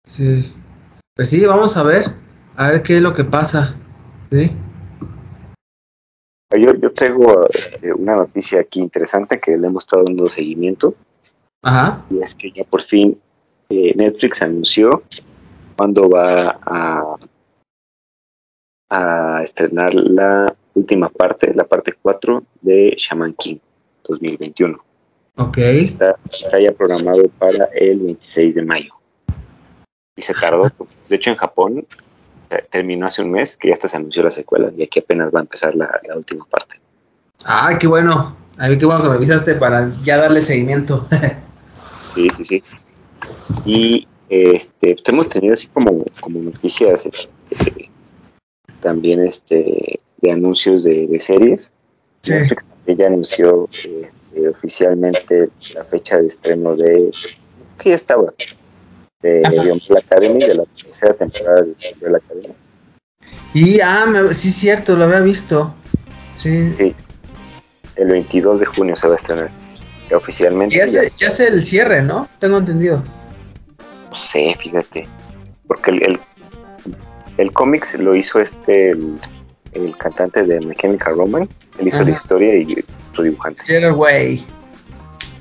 Sí. 0.05 0.53
Pues 1.15 1.31
sí, 1.31 1.45
vamos 1.45 1.77
a 1.77 1.83
ver. 1.83 2.07
A 2.57 2.71
ver 2.71 2.83
qué 2.83 2.97
es 2.97 3.03
lo 3.03 3.15
que 3.15 3.25
pasa. 3.25 3.77
¿Sí? 4.31 4.51
Yo, 6.57 6.75
yo 6.75 6.93
tengo 6.93 7.47
este, 7.51 7.93
una 7.93 8.17
noticia 8.17 8.61
aquí 8.61 8.81
interesante 8.81 9.39
que 9.39 9.57
le 9.57 9.67
hemos 9.67 9.85
estado 9.85 10.05
dando 10.05 10.29
seguimiento. 10.29 10.95
Ajá. 11.63 12.05
Y 12.11 12.21
es 12.21 12.35
que 12.35 12.51
ya 12.51 12.65
por 12.65 12.83
fin 12.83 13.21
eh, 13.71 13.93
Netflix 13.97 14.43
anunció 14.43 15.03
cuándo 15.77 16.09
va 16.09 16.59
a, 16.63 17.17
a 18.91 19.43
estrenar 19.43 19.95
la 19.95 20.55
última 20.75 21.09
parte, 21.09 21.53
la 21.55 21.65
parte 21.65 21.95
4 22.01 22.43
de 22.63 22.95
Shaman 22.97 23.35
King 23.35 23.59
2021. 24.09 24.79
Ok. 25.37 25.59
Está, 25.59 26.17
está 26.31 26.61
ya 26.61 26.73
programado 26.73 27.29
para 27.39 27.67
el 27.75 28.01
26 28.01 28.55
de 28.57 28.65
mayo. 28.65 28.93
Y 30.17 30.23
se 30.23 30.35
tardó, 30.35 30.73
de 31.09 31.17
hecho 31.17 31.31
en 31.31 31.37
Japón 31.37 31.87
eh, 32.51 32.65
terminó 32.71 33.07
hace 33.07 33.23
un 33.23 33.31
mes 33.31 33.57
que 33.57 33.69
ya 33.69 33.75
hasta 33.75 33.89
se 33.89 33.97
anunció 33.97 34.23
la 34.23 34.33
secuela 34.33 34.73
y 34.77 34.83
aquí 34.83 34.99
apenas 34.99 35.33
va 35.33 35.41
a 35.41 35.43
empezar 35.43 35.77
la, 35.77 36.01
la 36.09 36.17
última 36.17 36.45
parte. 36.47 36.81
Ah, 37.45 37.77
qué 37.79 37.87
bueno. 37.87 38.37
A 38.57 38.69
ver, 38.69 38.79
qué 38.79 38.87
bueno 38.87 39.03
que 39.03 39.09
me 39.11 39.15
avisaste 39.15 39.55
para 39.55 39.93
ya 40.03 40.17
darle 40.17 40.43
seguimiento. 40.43 41.07
Sí, 42.19 42.31
sí, 42.31 42.45
sí. 42.45 42.65
Y 43.65 44.09
este, 44.29 44.95
pues 44.95 45.09
hemos 45.09 45.29
tenido 45.29 45.55
así 45.55 45.69
como, 45.69 46.05
como 46.21 46.41
noticias 46.41 47.07
este, 47.07 47.91
también 48.81 49.23
este, 49.25 50.01
de 50.21 50.31
anuncios 50.33 50.83
de, 50.83 51.07
de 51.07 51.21
series. 51.21 51.73
Sí. 52.23 52.33
Netflix 52.33 52.65
también 52.65 52.99
ya 52.99 53.07
anunció 53.07 53.69
este, 53.73 54.49
oficialmente 54.49 55.49
la 55.75 55.85
fecha 55.85 56.21
de 56.21 56.27
estreno 56.27 56.75
de 56.75 57.11
que 57.79 57.91
ya 57.91 57.95
estaba 57.95 58.33
de. 59.23 59.43
The 59.43 59.73
Umbrella 59.73 59.99
Academy 59.99 60.39
de 60.41 60.55
la 60.57 60.65
tercera 60.65 61.15
temporada 61.15 61.63
de 61.63 61.75
The 61.75 61.93
Umbrella 61.95 62.17
Academy. 62.19 62.55
Y, 63.55 63.81
ah, 63.81 64.07
me- 64.09 64.35
sí, 64.35 64.51
cierto, 64.51 64.97
lo 64.97 65.05
había 65.05 65.21
visto. 65.21 65.73
Sí. 66.33 66.73
Sí, 66.77 66.95
el 67.97 68.09
22 68.09 68.61
de 68.61 68.67
junio 68.67 68.97
se 68.97 69.07
va 69.09 69.15
a 69.15 69.17
estrenar. 69.17 69.51
Oficialmente. 70.15 70.77
Ya 70.77 70.87
ya 70.87 71.03
es, 71.03 71.17
ya 71.17 71.29
es 71.29 71.41
el 71.41 71.63
cierre, 71.65 72.03
¿no? 72.03 72.29
Tengo 72.39 72.59
entendido. 72.59 73.03
No 74.11 74.17
sé, 74.17 74.57
fíjate. 74.61 75.07
Porque 75.67 75.91
el, 75.91 76.03
el, 76.07 76.21
el 77.37 77.53
cómics 77.53 77.95
lo 77.99 78.15
hizo 78.15 78.41
este, 78.41 78.91
el, 78.91 79.19
el 79.73 79.97
cantante 79.99 80.45
de 80.45 80.61
Mechanical 80.67 81.17
Romance. 81.17 81.61
Él 81.79 81.89
hizo 81.89 81.99
Ajá. 81.99 82.07
la 82.07 82.11
historia 82.15 82.57
y 82.57 82.85
su 83.13 83.23
dibujante. 83.23 83.63
Gerard 83.65 83.97
Way. 83.97 84.47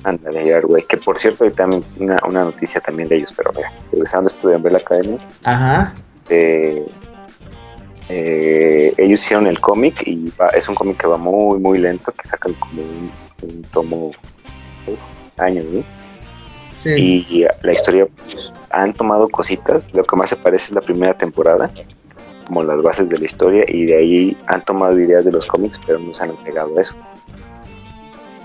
Ándale, 0.04 0.42
Gerard 0.42 0.66
Way. 0.66 0.84
Que 0.88 0.96
por 0.98 1.18
cierto, 1.18 1.44
hay 1.44 1.50
también 1.50 1.82
una, 1.98 2.18
una 2.26 2.44
noticia 2.44 2.80
también 2.80 3.08
de 3.08 3.16
ellos. 3.16 3.32
Pero 3.36 3.52
mira, 3.54 3.72
regresando 3.90 4.28
a 4.28 4.34
esto 4.34 4.48
de 4.48 4.56
Umbrella 4.56 4.78
Academy, 4.78 5.18
Ajá. 5.44 5.94
eh, 6.28 6.84
eh, 8.10 8.92
ellos 8.96 9.22
hicieron 9.22 9.46
el 9.46 9.60
cómic 9.60 10.02
y 10.06 10.30
va- 10.40 10.48
es 10.50 10.68
un 10.68 10.74
cómic 10.74 10.98
que 10.98 11.06
va 11.06 11.18
muy, 11.18 11.58
muy 11.58 11.78
lento, 11.78 12.12
que 12.12 12.26
sacan 12.26 12.54
como 12.54 12.80
un, 12.82 13.10
un 13.42 13.62
tomo 13.64 14.12
años, 15.38 15.64
¿no? 15.66 15.82
Sí. 16.80 17.26
y 17.28 17.44
la 17.62 17.72
historia 17.72 18.06
pues, 18.06 18.52
han 18.70 18.92
tomado 18.94 19.28
cositas 19.28 19.86
lo 19.94 20.04
que 20.04 20.14
más 20.14 20.30
se 20.30 20.36
parece 20.36 20.66
es 20.66 20.70
la 20.72 20.80
primera 20.80 21.12
temporada 21.12 21.68
como 22.46 22.62
las 22.62 22.80
bases 22.82 23.08
de 23.08 23.18
la 23.18 23.24
historia 23.26 23.64
y 23.66 23.84
de 23.86 23.96
ahí 23.96 24.36
han 24.46 24.64
tomado 24.64 24.98
ideas 24.98 25.24
de 25.24 25.32
los 25.32 25.44
cómics 25.46 25.80
pero 25.84 25.98
no 25.98 26.14
se 26.14 26.22
han 26.22 26.36
pegado 26.44 26.78
a 26.78 26.80
eso 26.80 26.94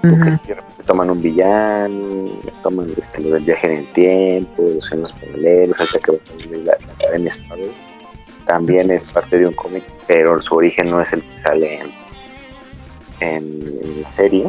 porque 0.02 0.30
Ujú. 0.30 0.32
si 0.40 0.48
de 0.48 0.56
repente 0.56 0.84
toman 0.84 1.12
un 1.12 1.22
villano 1.22 2.32
toman 2.64 2.92
este, 3.00 3.22
lo 3.22 3.36
del 3.36 3.44
viaje 3.46 3.72
en 3.72 3.78
el 3.80 3.92
tiempo 3.94 4.64
los 4.76 4.84
sueños 4.86 5.14
paralelos 5.14 5.80
hasta 5.80 6.00
que 6.00 6.12
va 6.14 6.18
a 6.18 6.40
salir 6.42 6.58
la, 6.66 7.30
Sparrow 7.30 7.70
también 8.48 8.90
es 8.90 9.06
parte 9.06 9.38
de 9.38 9.46
un 9.46 9.54
cómic 9.54 9.84
pero 10.08 10.42
su 10.42 10.56
origen 10.56 10.90
no 10.90 11.00
es 11.00 11.14
el 11.14 11.22
que 11.22 11.40
sale 11.40 11.80
en, 11.82 11.92
en- 13.20 13.80
en 13.84 14.02
la 14.02 14.12
serie 14.12 14.48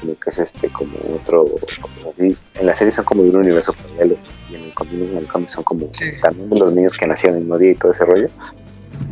sino 0.00 0.14
que 0.18 0.30
es 0.30 0.38
este 0.38 0.70
como 0.72 0.96
otro 1.14 1.44
como 1.80 2.10
así. 2.10 2.36
en 2.54 2.66
la 2.66 2.74
serie 2.74 2.92
son 2.92 3.04
como 3.04 3.22
de 3.22 3.30
un 3.30 3.36
universo 3.36 3.72
paralelo 3.72 4.16
y 4.50 4.54
en 4.54 4.62
el 4.64 4.74
cómic, 4.74 4.92
en 4.94 5.16
el 5.18 5.26
cómic 5.26 5.48
son 5.48 5.64
como 5.64 5.88
Sí. 5.92 6.06
también 6.22 6.50
de 6.50 6.58
los 6.58 6.72
niños 6.72 6.94
que 6.94 7.06
nacieron 7.06 7.38
el 7.38 7.44
mismo 7.44 7.58
día 7.58 7.70
y 7.72 7.74
todo 7.74 7.90
ese 7.92 8.04
rollo 8.04 8.28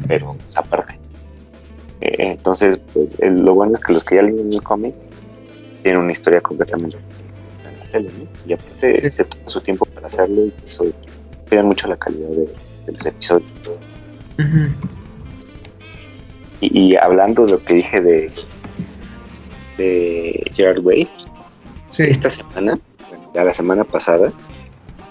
pero 0.08 0.36
aparte 0.54 0.98
Eh, 2.00 2.16
entonces 2.32 2.78
pues 2.92 3.14
el- 3.20 3.40
lo 3.44 3.54
bueno 3.54 3.72
es 3.74 3.80
que 3.80 3.92
los 3.92 4.04
que 4.04 4.16
ya 4.16 4.22
leen 4.22 4.52
el 4.52 4.62
cómic 4.62 4.94
tienen 5.82 6.02
una 6.02 6.12
historia 6.12 6.40
completamente 6.40 6.96
en 7.66 7.78
la 7.78 7.84
tele 7.92 8.10
¿no? 8.18 8.26
y 8.46 8.52
aparte 8.52 9.00
Sí. 9.10 9.16
se 9.16 9.24
toma 9.24 9.42
su 9.48 9.60
tiempo 9.60 9.84
para 9.86 10.06
hacerlo 10.08 10.44
y 10.46 10.52
eso 10.68 10.84
cuidan 11.48 11.66
mucho 11.66 11.86
la 11.88 11.96
calidad 11.96 12.28
de, 12.30 12.46
de 12.86 12.92
los 12.92 13.06
episodios 13.06 13.48
y, 16.60 16.78
y 16.78 16.96
hablando 16.96 17.44
de 17.46 17.52
lo 17.52 17.62
que 17.64 17.74
dije 17.74 18.00
de 18.00 18.30
de 19.76 20.50
Gerard 20.54 20.84
Way 20.84 21.08
Sí. 21.90 22.02
esta 22.04 22.30
semana, 22.30 22.78
bueno, 23.08 23.30
ya 23.34 23.44
la 23.44 23.52
semana 23.54 23.84
pasada, 23.84 24.32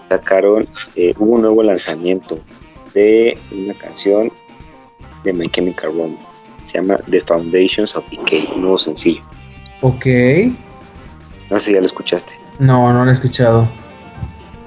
sacaron, 0.09 0.67
eh, 0.95 1.13
hubo 1.17 1.35
un 1.35 1.41
nuevo 1.41 1.63
lanzamiento 1.63 2.35
de 2.93 3.37
una 3.55 3.73
canción 3.73 4.31
de 5.23 5.33
My 5.33 5.49
Chemical 5.49 5.93
Romance. 5.97 6.45
Se 6.63 6.73
llama 6.81 6.97
The 7.09 7.21
Foundations 7.21 7.95
of 7.95 8.09
Decay, 8.09 8.49
un 8.55 8.61
nuevo 8.61 8.77
sencillo. 8.77 9.21
Ok. 9.81 10.05
No 11.49 11.59
sé 11.59 11.65
si 11.67 11.73
ya 11.73 11.79
lo 11.79 11.85
escuchaste. 11.85 12.33
No, 12.59 12.91
no 12.93 13.03
lo 13.05 13.09
he 13.09 13.13
escuchado. 13.13 13.67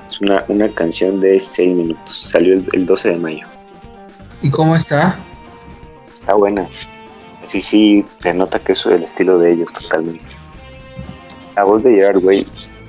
Es 0.07 0.21
una, 0.21 0.45
una 0.49 0.69
canción 0.73 1.21
de 1.21 1.39
6 1.39 1.77
minutos. 1.77 2.23
Salió 2.31 2.55
el, 2.55 2.67
el 2.73 2.87
12 2.87 3.11
de 3.11 3.17
mayo. 3.19 3.47
¿Y 4.43 4.51
cómo 4.51 4.75
está? 4.75 5.19
Está 6.15 6.35
buena. 6.35 6.67
Así 7.47 7.61
sí, 7.61 8.05
se 8.19 8.35
nota 8.35 8.59
que 8.59 8.73
eso 8.73 8.91
es 8.91 8.97
el 8.97 9.05
estilo 9.05 9.39
de 9.39 9.53
ellos 9.53 9.73
totalmente. 9.73 10.25
La 11.55 11.63
voz 11.63 11.85
de 11.85 11.93
Gerard 11.93 12.25
Way, 12.25 12.45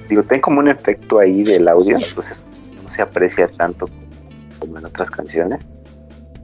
digo, 0.09 0.23
tiene 0.23 0.41
como 0.41 0.61
un 0.61 0.67
efecto 0.67 1.19
ahí 1.19 1.43
del 1.43 1.67
audio, 1.67 1.95
entonces 1.95 2.43
no 2.83 2.89
se 2.89 3.03
aprecia 3.03 3.47
tanto 3.49 3.87
como 4.57 4.79
en 4.79 4.85
otras 4.85 5.11
canciones. 5.11 5.63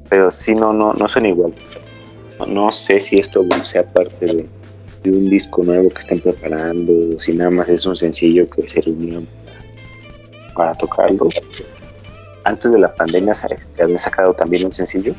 Pero 0.09 0.29
sí, 0.29 0.53
no, 0.53 0.73
no, 0.73 0.93
no 0.93 1.07
suena 1.07 1.29
igual. 1.29 1.55
No, 2.47 2.71
sé 2.71 2.99
si 2.99 3.17
esto 3.17 3.43
sea 3.63 3.83
parte 3.83 4.27
de, 4.27 5.09
un 5.09 5.31
disco 5.31 5.63
nuevo 5.63 5.89
que 5.89 5.97
están 5.97 6.19
preparando, 6.19 6.93
o 7.15 7.19
si 7.19 7.33
nada 7.33 7.49
más 7.49 7.67
es 7.67 7.83
un 7.87 7.95
sencillo 7.95 8.47
que 8.47 8.67
se 8.67 8.81
reunieron 8.81 9.27
para, 10.53 10.53
para 10.53 10.75
tocarlo. 10.75 11.29
Antes 12.43 12.71
de 12.71 12.77
la 12.77 12.93
pandemia 12.93 13.33
se 13.33 13.47
habían 13.81 13.97
sacado 13.97 14.35
también 14.35 14.67
un 14.67 14.73
sencillo 14.73 15.15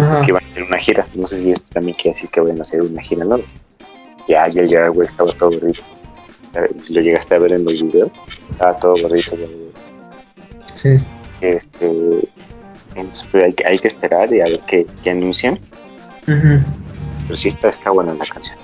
Ajá. 0.00 0.20
que 0.22 0.30
iban 0.30 0.42
a 0.42 0.46
hacer 0.46 0.62
una 0.64 0.78
gira. 0.78 1.06
No 1.14 1.26
sé 1.26 1.38
si 1.40 1.50
esto 1.52 1.70
también 1.74 1.96
quiere 1.96 2.14
decir 2.14 2.30
que 2.30 2.40
van 2.40 2.58
a 2.58 2.62
hacer 2.62 2.82
una 2.82 3.00
gira, 3.02 3.24
¿no? 3.24 3.38
Ya, 4.28 4.46
ya, 4.48 4.64
ya, 4.64 4.88
güey, 4.88 5.06
estaba 5.06 5.32
todo 5.32 5.50
gordito. 5.50 5.82
Si 6.78 6.94
lo 6.94 7.00
llegaste 7.00 7.34
a 7.34 7.38
ver 7.38 7.52
en 7.52 7.64
los 7.64 7.82
videos, 7.82 8.10
estaba 8.50 8.76
todo 8.76 8.94
gordito. 9.02 9.36
güey. 9.36 9.50
Sí. 10.74 10.98
Este, 11.40 12.28
entonces, 12.94 13.28
pues, 13.30 13.44
hay, 13.44 13.52
que- 13.52 13.66
hay 13.66 13.78
que 13.78 13.88
esperar 13.88 14.32
y 14.32 14.40
a 14.40 14.44
ver 14.44 14.60
qué, 14.66 14.86
qué 15.02 15.10
anuncian. 15.10 15.58
Pero 16.26 17.36
sí 17.36 17.48
está, 17.48 17.68
está 17.68 17.90
buena 17.90 18.12
la 18.14 18.24
canción. 18.26 18.56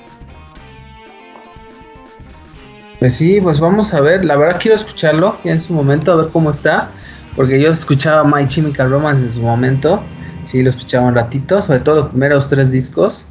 Pues 2.99 3.15
sí, 3.15 3.41
pues 3.41 3.61
vamos 3.61 3.93
a 3.95 4.01
ver. 4.01 4.25
La 4.25 4.37
verdad 4.37 4.59
quiero 4.61 4.75
escucharlo 4.77 5.37
ya 5.45 5.53
en 5.53 5.61
su 5.61 5.73
momento, 5.73 6.13
a 6.13 6.17
ver 6.17 6.29
cómo 6.33 6.51
está. 6.51 6.91
Porque 7.35 7.61
yo 7.61 7.71
escuchaba 7.71 8.25
My 8.25 8.47
Chemical 8.49 8.91
Romance 8.91 9.25
en 9.27 9.33
su 9.33 9.43
momento. 9.43 10.03
Sí, 10.47 10.63
lo 10.63 10.71
escuchaba 10.71 11.09
un 11.09 11.15
ratito, 11.15 11.61
sobre 11.61 11.81
todo 11.81 11.97
los 11.97 12.09
primeros 12.09 12.49
tres 12.49 12.71
discos. 12.71 13.29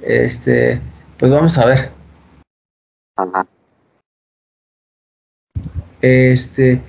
Este, 0.00 0.80
pues 1.18 1.30
vamos 1.30 1.58
a 1.58 1.66
ver. 1.66 1.92
Ajá. 3.16 3.46
Este, 6.00 6.80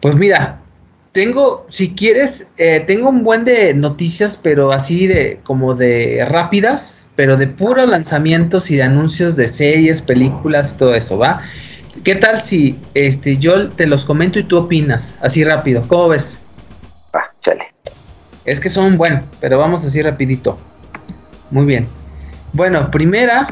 pues 0.00 0.16
mira, 0.16 0.60
tengo, 1.12 1.64
si 1.68 1.94
quieres, 1.94 2.46
eh, 2.58 2.80
tengo 2.86 3.08
un 3.08 3.22
buen 3.22 3.44
de 3.44 3.72
noticias, 3.74 4.38
pero 4.42 4.72
así 4.72 5.06
de, 5.06 5.40
como 5.44 5.74
de 5.74 6.26
rápidas, 6.28 7.06
pero 7.14 7.36
de 7.36 7.46
puros 7.46 7.88
lanzamientos 7.88 8.70
y 8.70 8.76
de 8.76 8.82
anuncios 8.82 9.36
de 9.36 9.48
series, 9.48 10.02
películas, 10.02 10.76
todo 10.76 10.94
eso, 10.94 11.18
¿va? 11.18 11.40
¿Qué 12.04 12.16
tal 12.16 12.40
si 12.40 12.78
este, 12.94 13.38
yo 13.38 13.68
te 13.68 13.86
los 13.86 14.04
comento 14.04 14.38
y 14.38 14.44
tú 14.44 14.58
opinas, 14.58 15.18
así 15.22 15.44
rápido? 15.44 15.86
¿Cómo 15.88 16.08
ves? 16.08 16.38
Va, 17.14 17.32
chale. 17.42 17.72
Es 18.46 18.60
que 18.60 18.70
son, 18.70 18.96
bueno, 18.96 19.22
pero 19.40 19.58
vamos 19.58 19.84
así 19.84 20.00
rapidito. 20.00 20.56
Muy 21.50 21.64
bien. 21.66 21.86
Bueno, 22.52 22.90
primera, 22.90 23.48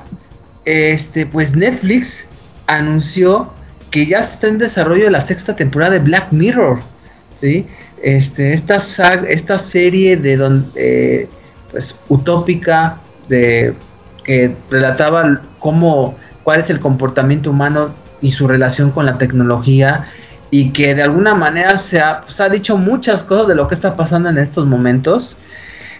este, 0.64 1.26
pues 1.26 1.54
Netflix 1.56 2.28
anunció 2.66 3.52
que 3.90 4.06
ya 4.06 4.20
está 4.20 4.48
en 4.48 4.58
desarrollo 4.58 5.10
la 5.10 5.20
sexta 5.20 5.54
temporada 5.54 5.92
de 5.92 5.98
Black 5.98 6.32
Mirror, 6.32 6.80
¿sí? 7.32 7.66
Este, 8.02 8.52
esta, 8.52 8.76
sag- 8.76 9.26
esta 9.28 9.58
serie 9.58 10.16
de 10.16 10.36
donde, 10.36 11.28
pues, 11.70 11.98
utópica, 12.08 13.00
de 13.28 13.74
que 14.24 14.54
relataba 14.70 15.42
cómo, 15.58 16.16
cuál 16.44 16.60
es 16.60 16.70
el 16.70 16.80
comportamiento 16.80 17.50
humano 17.50 17.94
y 18.20 18.30
su 18.30 18.46
relación 18.48 18.90
con 18.90 19.06
la 19.06 19.18
tecnología 19.18 20.06
y 20.56 20.70
que 20.70 20.94
de 20.94 21.02
alguna 21.02 21.34
manera 21.34 21.76
se 21.76 21.98
ha, 21.98 22.20
pues, 22.20 22.40
ha 22.40 22.48
dicho 22.48 22.78
muchas 22.78 23.24
cosas 23.24 23.48
de 23.48 23.56
lo 23.56 23.66
que 23.66 23.74
está 23.74 23.96
pasando 23.96 24.28
en 24.28 24.38
estos 24.38 24.64
momentos. 24.66 25.36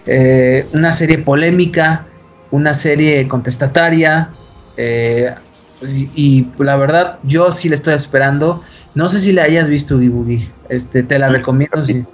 Eh, 0.06 0.64
una 0.73 0.92
serie 0.92 1.18
polémica, 1.18 2.06
una 2.52 2.73
serie 2.73 3.26
contestataria, 3.26 4.30
eh, 4.76 5.34
y, 5.82 6.08
y 6.14 6.52
la 6.62 6.76
verdad 6.76 7.18
yo 7.25 7.50
sí 7.50 7.68
le 7.68 7.75
estoy 7.75 7.94
esperando. 7.94 8.62
No 8.94 9.08
sé 9.08 9.18
si 9.18 9.32
la 9.32 9.42
hayas 9.42 9.68
visto, 9.68 9.96
Boogie. 9.99 10.49
Este, 10.68 11.02
te 11.02 11.18
la 11.18 11.30
recomiendo. 11.30 11.84
sí. 11.84 12.06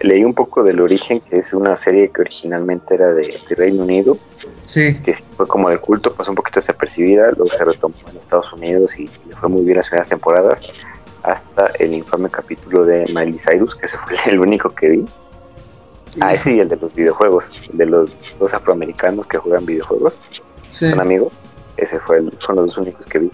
leí 0.00 0.22
un 0.22 0.34
poco 0.34 0.62
del 0.62 0.80
origen, 0.80 1.20
que 1.20 1.38
es 1.38 1.54
una 1.54 1.76
serie 1.76 2.10
que 2.10 2.20
originalmente 2.20 2.94
era 2.94 3.14
de, 3.14 3.38
Reino 3.56 3.84
Unido. 3.84 4.18
Sí. 4.66 4.98
Que 5.02 5.14
fue 5.34 5.48
como 5.48 5.70
de 5.70 5.78
culto, 5.78 6.12
pasó 6.12 6.30
un 6.30 6.36
poquito 6.36 6.60
desapercibida, 6.60 7.30
luego 7.30 7.46
se 7.46 7.64
retomó 7.64 7.94
en 8.10 8.18
Estados 8.18 8.52
Unidos 8.52 8.98
y, 8.98 9.08
le 9.26 9.34
fue 9.34 9.48
muy 9.48 9.62
bien 9.62 9.78
las 9.78 9.86
primeras 9.86 10.10
temporadas, 10.10 10.60
hasta 11.22 11.66
el 11.78 11.94
infame 11.94 12.28
capítulo 12.30 12.84
de 12.84 13.04
Miley 13.14 13.38
Cyrus, 13.38 13.74
que 13.74 13.86
ese 13.86 13.98
fue 13.98 14.14
el 14.32 14.40
único 14.40 14.70
que 14.70 14.88
vi. 14.88 15.04
Ah, 16.20 16.32
ese 16.32 16.54
y 16.54 16.60
el 16.60 16.68
de 16.68 16.76
los 16.76 16.92
videojuegos, 16.94 17.70
de 17.72 17.86
los 17.86 18.16
dos 18.38 18.52
afroamericanos 18.52 19.26
que 19.26 19.38
juegan 19.38 19.64
videojuegos, 19.64 20.20
son 20.70 21.00
amigos. 21.00 21.32
Ese 21.76 22.00
fue 22.00 22.18
el, 22.18 22.32
fueron 22.40 22.64
los 22.64 22.74
dos 22.74 22.78
únicos 22.78 23.06
que 23.06 23.20
vi. 23.20 23.30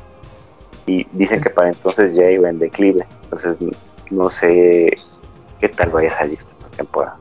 Y 0.87 1.07
dicen 1.13 1.41
que 1.41 1.51
para 1.51 1.69
entonces 1.69 2.15
ya 2.15 2.31
iba 2.31 2.49
en 2.51 2.59
declive. 2.59 3.07
Entonces 3.25 3.57
no 4.11 4.31
sé 4.31 4.95
qué 5.59 5.69
tal 5.69 5.91
vaya 5.91 6.09
a 6.09 6.13
salir 6.13 6.39
esta 6.39 6.77
temporada. 6.77 7.17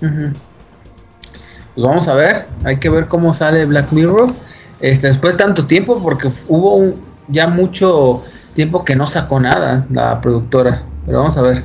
Pues 0.00 1.86
vamos 1.86 2.08
a 2.08 2.14
ver, 2.14 2.46
hay 2.64 2.78
que 2.78 2.88
ver 2.88 3.08
cómo 3.08 3.34
sale 3.34 3.66
Black 3.66 3.92
Mirror. 3.92 4.30
Este, 4.80 5.08
después 5.08 5.34
de 5.34 5.38
tanto 5.38 5.66
tiempo, 5.66 6.00
porque 6.02 6.30
hubo 6.46 6.94
ya 7.26 7.48
mucho 7.48 8.22
tiempo 8.54 8.84
que 8.84 8.96
no 8.96 9.06
sacó 9.06 9.40
nada 9.40 9.86
la 9.90 10.20
productora. 10.20 10.82
Pero 11.06 11.18
vamos 11.18 11.36
a 11.36 11.42
ver. 11.42 11.64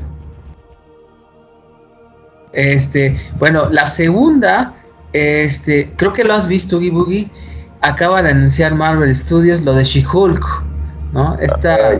Este, 2.54 3.18
bueno, 3.40 3.70
la 3.70 3.88
segunda, 3.88 4.75
este, 5.12 5.92
creo 5.98 6.13
que 6.13 6.24
lo 6.24 6.34
has 6.34 6.48
visto, 6.48 6.78
Oogie 6.78 6.92
Boogie. 6.92 7.32
Acaba 7.82 8.22
de 8.22 8.30
anunciar 8.30 8.74
Marvel 8.74 9.13
Studios 9.13 9.62
lo 9.62 9.74
de 9.74 9.84
She-Hulk, 9.84 10.63
¿no? 11.12 11.38
Esta, 11.40 11.98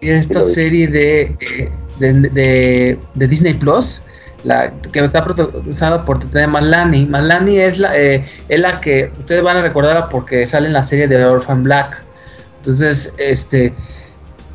esta 0.00 0.40
serie 0.40 0.86
de, 0.86 1.36
de, 1.98 2.98
de, 3.14 3.26
Disney 3.28 3.54
Plus, 3.54 4.02
la 4.44 4.72
que 4.92 5.00
está 5.00 5.22
protagonizada 5.22 6.04
por 6.04 6.18
Tatiana 6.18 6.46
Malani. 6.46 7.06
Malani 7.06 7.58
es 7.58 7.78
la, 7.78 7.96
eh, 7.96 8.24
es 8.48 8.60
la 8.60 8.80
que 8.80 9.12
ustedes 9.18 9.42
van 9.42 9.58
a 9.58 9.62
recordar 9.62 10.08
porque 10.10 10.46
sale 10.46 10.68
en 10.68 10.72
la 10.72 10.82
serie 10.82 11.06
de 11.06 11.24
Orphan 11.24 11.62
Black. 11.62 12.02
Entonces, 12.62 13.12
este, 13.18 13.74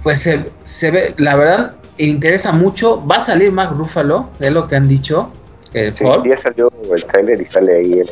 pues 0.01 0.21
se, 0.21 0.49
se 0.63 0.91
ve, 0.91 1.13
la 1.17 1.35
verdad, 1.35 1.75
interesa 1.97 2.53
mucho. 2.53 3.05
Va 3.05 3.17
a 3.17 3.21
salir 3.21 3.51
Mark 3.51 3.75
Ruffalo, 3.77 4.29
es 4.39 4.53
lo 4.53 4.65
que 4.65 4.77
han 4.77 4.87
dicho. 4.87 5.29
sí, 5.73 5.91
sí, 5.93 6.05
ya 6.29 6.37
salió 6.37 6.71
el 6.89 7.03
trailer 7.03 7.41
y 7.41 7.43
sale 7.43 7.75
ahí 7.75 7.99
el. 7.99 8.09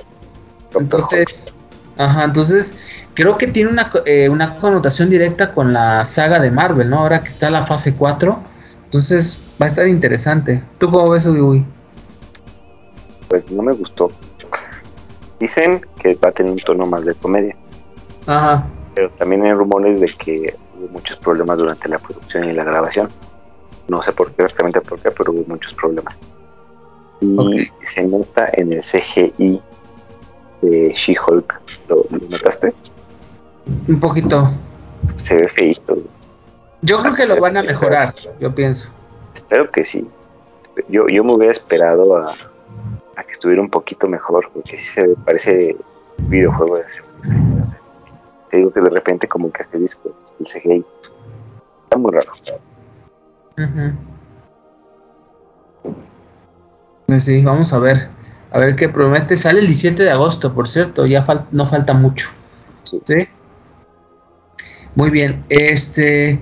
Entonces, 0.78 1.54
ajá, 1.98 2.26
entonces 2.26 2.76
creo 3.14 3.38
que 3.38 3.48
tiene 3.48 3.72
una, 3.72 3.90
eh, 4.06 4.28
una 4.28 4.58
connotación 4.58 5.10
directa 5.10 5.54
con 5.54 5.72
la 5.72 6.04
saga 6.04 6.42
de 6.42 6.52
Marvel, 6.52 6.90
¿no? 6.90 7.00
Ahora 7.00 7.24
que 7.24 7.30
está 7.30 7.50
la 7.50 7.66
fase 7.66 7.96
4. 7.96 8.38
Entonces 8.84 9.42
va 9.62 9.68
a 9.68 9.70
estar 9.70 9.88
interesante. 9.88 10.62
¿Tú 10.78 10.92
cómo 10.92 11.10
ves, 11.12 11.26
Uy? 11.26 11.66
Pues 13.30 13.50
no 13.50 13.64
me 13.64 13.72
gustó. 13.72 14.10
Dicen 15.40 15.86
que 16.02 16.16
va 16.16 16.28
a 16.28 16.32
tener 16.34 16.52
un 16.52 16.58
tono 16.58 16.86
más 16.86 17.06
de 17.06 17.14
comedia. 17.14 17.56
Ajá. 18.26 18.68
Pero 18.96 19.10
también 19.12 19.44
hay 19.46 19.52
rumores 19.52 20.00
de 20.00 20.08
que 20.08 20.56
hubo 20.78 20.88
muchos 20.88 21.18
problemas 21.18 21.60
durante 21.60 21.88
la 21.90 22.00
producción 22.00 22.50
y 22.50 22.54
la 22.54 22.64
grabación. 22.64 23.10
No 23.88 24.02
sé 24.02 24.14
por 24.14 24.32
qué 24.32 24.44
exactamente 24.44 24.82
por 24.82 25.00
qué, 25.00 25.12
pero 25.12 25.32
hubo 25.34 25.44
muchos 25.48 25.74
problemas. 25.74 26.16
Y 27.22 27.70
se 27.82 28.04
nota 28.04 28.50
en 28.54 28.74
el 28.74 28.82
CGI 28.82 29.62
de 30.62 30.94
She-Hulk. 30.96 31.62
¿Lo, 31.90 32.06
notaste? 32.30 32.74
Un 33.88 34.00
poquito. 34.00 34.50
Se 35.18 35.36
ve 35.36 35.48
feito. 35.50 35.98
Yo 36.82 37.02
creo 37.02 37.14
que 37.14 37.26
lo 37.26 37.40
van 37.40 37.58
a 37.58 37.62
mejorar, 37.62 38.14
yo 38.40 38.54
pienso. 38.54 38.92
Espero 39.34 39.70
que 39.72 39.84
sí. 39.84 40.08
Yo, 40.88 41.08
yo 41.08 41.24
me 41.24 41.34
hubiera 41.34 41.52
esperado 41.52 42.18
a, 42.18 42.34
que 43.24 43.32
estuviera 43.32 43.62
un 43.62 43.70
poquito 43.70 44.08
mejor, 44.08 44.50
porque 44.54 44.78
sí 44.78 44.84
se 44.84 45.08
ve, 45.08 45.16
parece 45.26 45.76
videojuego 46.28 46.78
de 46.78 46.84
Te 48.56 48.60
digo 48.60 48.72
que 48.72 48.80
de 48.80 48.90
repente 48.90 49.28
como 49.28 49.52
que 49.52 49.64
este 49.64 49.78
disco, 49.78 50.16
el 50.40 50.46
CGI, 50.46 50.86
está 51.84 51.98
muy 51.98 52.10
raro. 52.14 52.32
Pues 57.06 57.26
sí, 57.26 57.44
vamos 57.44 57.74
a 57.74 57.80
ver. 57.80 58.08
A 58.52 58.60
ver 58.60 58.78
qué 58.78 58.88
promete. 58.88 59.36
Sale 59.36 59.60
el 59.60 59.66
17 59.66 60.04
de 60.04 60.10
agosto, 60.10 60.54
por 60.54 60.70
cierto, 60.70 61.06
ya 61.06 61.28
no 61.52 61.68
falta 61.68 61.94
mucho. 61.94 62.30
Sí. 62.84 63.28
Muy 64.96 65.10
bien. 65.10 65.44
Este, 65.50 66.40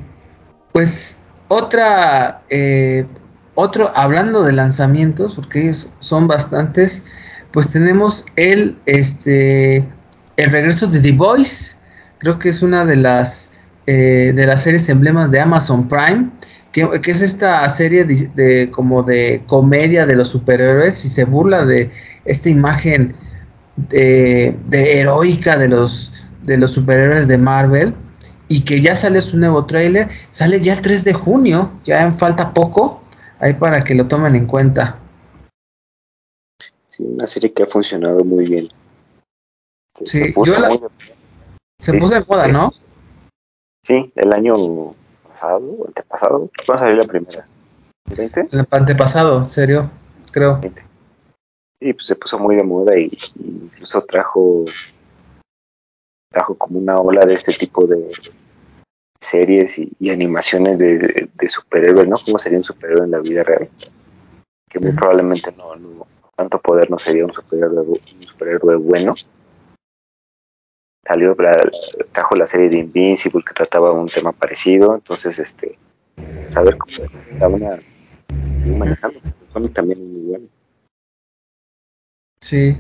pues 0.72 1.20
otra, 1.48 2.44
eh, 2.52 3.08
otro, 3.56 3.92
hablando 3.96 4.44
de 4.44 4.54
lanzamientos, 4.54 5.34
porque 5.34 5.62
ellos 5.64 5.92
son 5.98 6.28
bastantes, 6.28 7.06
pues 7.50 7.72
tenemos 7.72 8.28
el, 8.36 8.78
este, 8.86 9.78
el 10.38 10.52
regreso 10.52 10.86
de 10.86 11.00
The 11.00 11.14
Voice. 11.14 11.82
Creo 12.24 12.40
que 12.40 12.50
es 12.50 12.62
una 12.62 12.86
de 12.86 12.96
las, 12.96 13.52
eh, 13.86 14.32
de 14.34 14.46
las 14.48 14.64
series 14.64 14.88
emblemas 14.88 15.30
de 15.30 15.42
Amazon 15.42 15.90
Prime 15.90 16.32
que, 16.72 17.12
es 17.12 17.22
esta 17.22 17.70
serie 17.70 18.04
de, 18.04 18.72
como 18.72 19.04
de 19.04 19.44
comedia 19.46 20.06
de 20.06 20.16
los 20.16 20.30
superhéroes 20.30 21.06
y 21.06 21.10
se 21.10 21.24
burla 21.24 21.66
de 21.66 21.92
esta 22.26 22.50
imagen 22.50 23.16
de, 23.76 24.58
heroica 24.72 25.56
de 25.56 25.68
los, 25.68 26.12
de 26.44 26.58
los 26.58 26.72
superhéroes 26.72 27.28
de 27.28 27.38
Marvel 27.38 27.94
y 28.48 28.62
que 28.62 28.82
ya 28.82 28.96
sale 28.96 29.22
su 29.22 29.38
nuevo 29.38 29.66
trailer, 29.66 30.10
sale 30.30 30.62
ya 30.62 30.74
el 30.74 30.82
3 30.82 31.04
de 31.04 31.14
junio, 31.14 31.72
ya 31.84 32.04
en 32.04 32.16
falta 32.16 32.54
poco, 32.54 33.04
ahí 33.40 33.54
para 33.54 33.84
que 33.84 33.96
lo 33.96 34.08
tomen 34.08 34.36
en 34.36 34.48
cuenta. 34.48 34.98
Sí, 36.88 37.04
una 37.04 37.28
serie 37.28 37.52
que 37.54 37.64
ha 37.64 37.68
funcionado 37.68 38.24
muy 38.24 38.46
bien. 38.46 38.70
Sí, 40.06 40.26
se 40.26 40.32
puso, 40.32 40.56
se 41.84 42.00
puso 42.00 42.14
de 42.14 42.24
moda, 42.26 42.48
¿no? 42.48 42.74
Sí, 43.84 44.12
el 44.16 44.32
año 44.32 44.54
pasado, 45.28 45.62
antepasado. 45.86 46.50
¿Cuándo 46.66 46.84
salió 46.84 46.96
la 46.96 47.08
primera? 47.08 47.46
¿El 48.10 48.18
20? 48.18 48.48
El 48.52 48.68
antepasado, 48.72 49.46
serio, 49.46 49.92
creo. 50.32 50.62
Sí, 50.62 51.94
pues 51.94 52.06
se 52.06 52.16
puso 52.16 52.40
muy 52.40 52.56
de 52.56 52.64
moda 52.64 52.98
y, 52.98 53.12
incluso 53.38 54.02
trajo 54.04 54.64
trajo 56.32 56.56
como 56.56 56.80
una 56.80 56.96
ola 56.96 57.26
de 57.26 57.34
este 57.34 57.52
tipo 57.52 57.86
de 57.86 58.12
series 59.20 59.78
y, 59.78 60.10
animaciones 60.10 60.80
de, 60.80 61.30
superhéroes, 61.48 62.08
¿no? 62.08 62.16
¿Cómo 62.26 62.40
sería 62.40 62.58
un 62.58 62.64
superhéroe 62.64 63.04
en 63.04 63.12
la 63.12 63.20
vida 63.20 63.44
real? 63.44 63.70
Que 64.70 64.80
muy 64.80 64.94
probablemente 64.94 65.54
no, 65.58 65.76
no, 65.76 66.08
tanto 66.36 66.60
poder 66.60 66.90
no 66.90 66.98
sería 66.98 67.26
un 67.26 67.34
superhéroe, 67.34 67.82
un 67.82 68.00
superhéroe 68.22 68.78
bueno, 68.78 69.16
salió 71.06 71.36
trajo 72.12 72.36
la 72.36 72.46
serie 72.46 72.70
de 72.70 72.78
Invincible 72.78 73.44
que 73.46 73.54
trataba 73.54 73.92
un 73.92 74.08
tema 74.08 74.32
parecido 74.32 74.96
entonces 74.96 75.38
este 75.40 75.78
saber 76.50 76.78
cómo 76.78 76.92
está 77.32 77.48
una 77.48 77.80
manejando 78.66 79.20
también 79.74 80.00
es 80.00 80.06
muy 80.06 80.22
bueno. 80.22 80.46
Sí. 82.40 82.78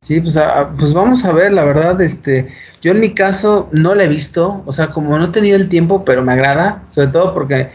Sí 0.00 0.20
pues 0.20 0.38
pues 0.78 0.92
vamos 0.92 1.24
a 1.24 1.32
ver 1.32 1.52
la 1.52 1.64
verdad 1.64 2.00
este 2.00 2.48
yo 2.80 2.90
en 2.90 3.00
mi 3.00 3.14
caso 3.14 3.68
no 3.72 3.94
la 3.94 4.04
he 4.04 4.08
visto 4.08 4.62
o 4.66 4.72
sea 4.72 4.88
como 4.88 5.16
no 5.16 5.26
he 5.26 5.28
tenido 5.28 5.56
el 5.56 5.68
tiempo 5.68 6.04
pero 6.04 6.22
me 6.22 6.32
agrada 6.32 6.82
sobre 6.88 7.08
todo 7.08 7.34
porque 7.34 7.70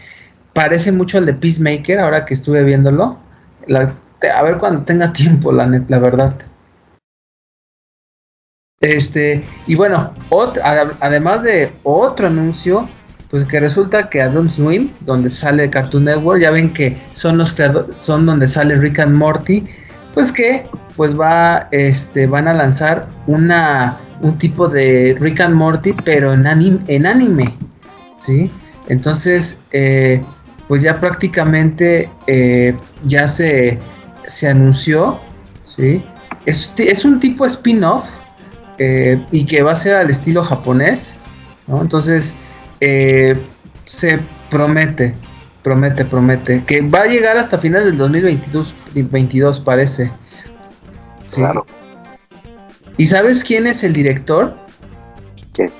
parece 0.52 0.92
mucho 0.92 1.16
al 1.18 1.26
de 1.26 1.34
Peacemaker 1.34 1.98
ahora 2.00 2.26
que 2.26 2.34
estuve 2.34 2.64
viéndolo 2.64 3.18
a 3.74 4.42
ver 4.42 4.58
cuando 4.58 4.82
tenga 4.82 5.12
tiempo 5.14 5.52
la 5.52 5.66
la 5.66 5.98
verdad 5.98 6.34
este, 8.80 9.44
y 9.66 9.74
bueno, 9.74 10.14
además 11.00 11.42
de 11.42 11.72
otro 11.82 12.28
anuncio, 12.28 12.88
pues 13.30 13.44
que 13.44 13.60
resulta 13.60 14.08
que 14.08 14.22
Adult 14.22 14.50
Swim, 14.50 14.92
donde 15.00 15.30
sale 15.30 15.68
Cartoon 15.68 16.04
Network, 16.04 16.40
ya 16.40 16.50
ven 16.50 16.72
que 16.72 16.96
son 17.12 17.38
los 17.38 17.52
creadores, 17.52 17.96
son 17.96 18.24
donde 18.24 18.46
sale 18.46 18.76
Rick 18.76 19.00
and 19.00 19.16
Morty, 19.16 19.66
pues 20.14 20.32
que 20.32 20.64
pues 20.96 21.18
va, 21.18 21.68
este, 21.70 22.26
van 22.26 22.48
a 22.48 22.54
lanzar 22.54 23.08
una, 23.26 23.98
un 24.20 24.36
tipo 24.38 24.68
de 24.68 25.16
Rick 25.20 25.40
and 25.40 25.54
Morty, 25.54 25.92
pero 26.04 26.32
en 26.32 26.46
anime, 26.46 26.80
en 26.88 27.06
anime 27.06 27.54
¿sí? 28.18 28.50
Entonces, 28.88 29.60
eh, 29.72 30.22
pues 30.66 30.82
ya 30.82 31.00
prácticamente 31.00 32.10
eh, 32.26 32.76
ya 33.04 33.28
se, 33.28 33.78
se 34.26 34.48
anunció, 34.48 35.18
¿sí? 35.64 36.04
Es, 36.46 36.72
es 36.76 37.04
un 37.04 37.20
tipo 37.20 37.44
spin-off 37.44 38.08
eh, 38.78 39.24
y 39.32 39.44
que 39.46 39.62
va 39.62 39.72
a 39.72 39.76
ser 39.76 39.96
al 39.96 40.10
estilo 40.10 40.42
japonés, 40.42 41.16
Entonces, 41.68 42.36
eh, 42.80 43.36
se 43.84 44.20
promete, 44.50 45.14
promete, 45.62 46.04
promete, 46.04 46.64
que 46.64 46.80
va 46.82 47.02
a 47.02 47.06
llegar 47.06 47.36
hasta 47.36 47.58
final 47.58 47.84
del 47.84 47.96
2022, 47.96 48.74
22, 48.94 49.60
parece. 49.60 50.10
Claro. 51.34 51.66
¿Y 52.96 53.06
sabes 53.06 53.44
quién 53.44 53.66
es 53.66 53.84
el 53.84 53.92
director? 53.92 54.56
¿Quién? 55.52 55.70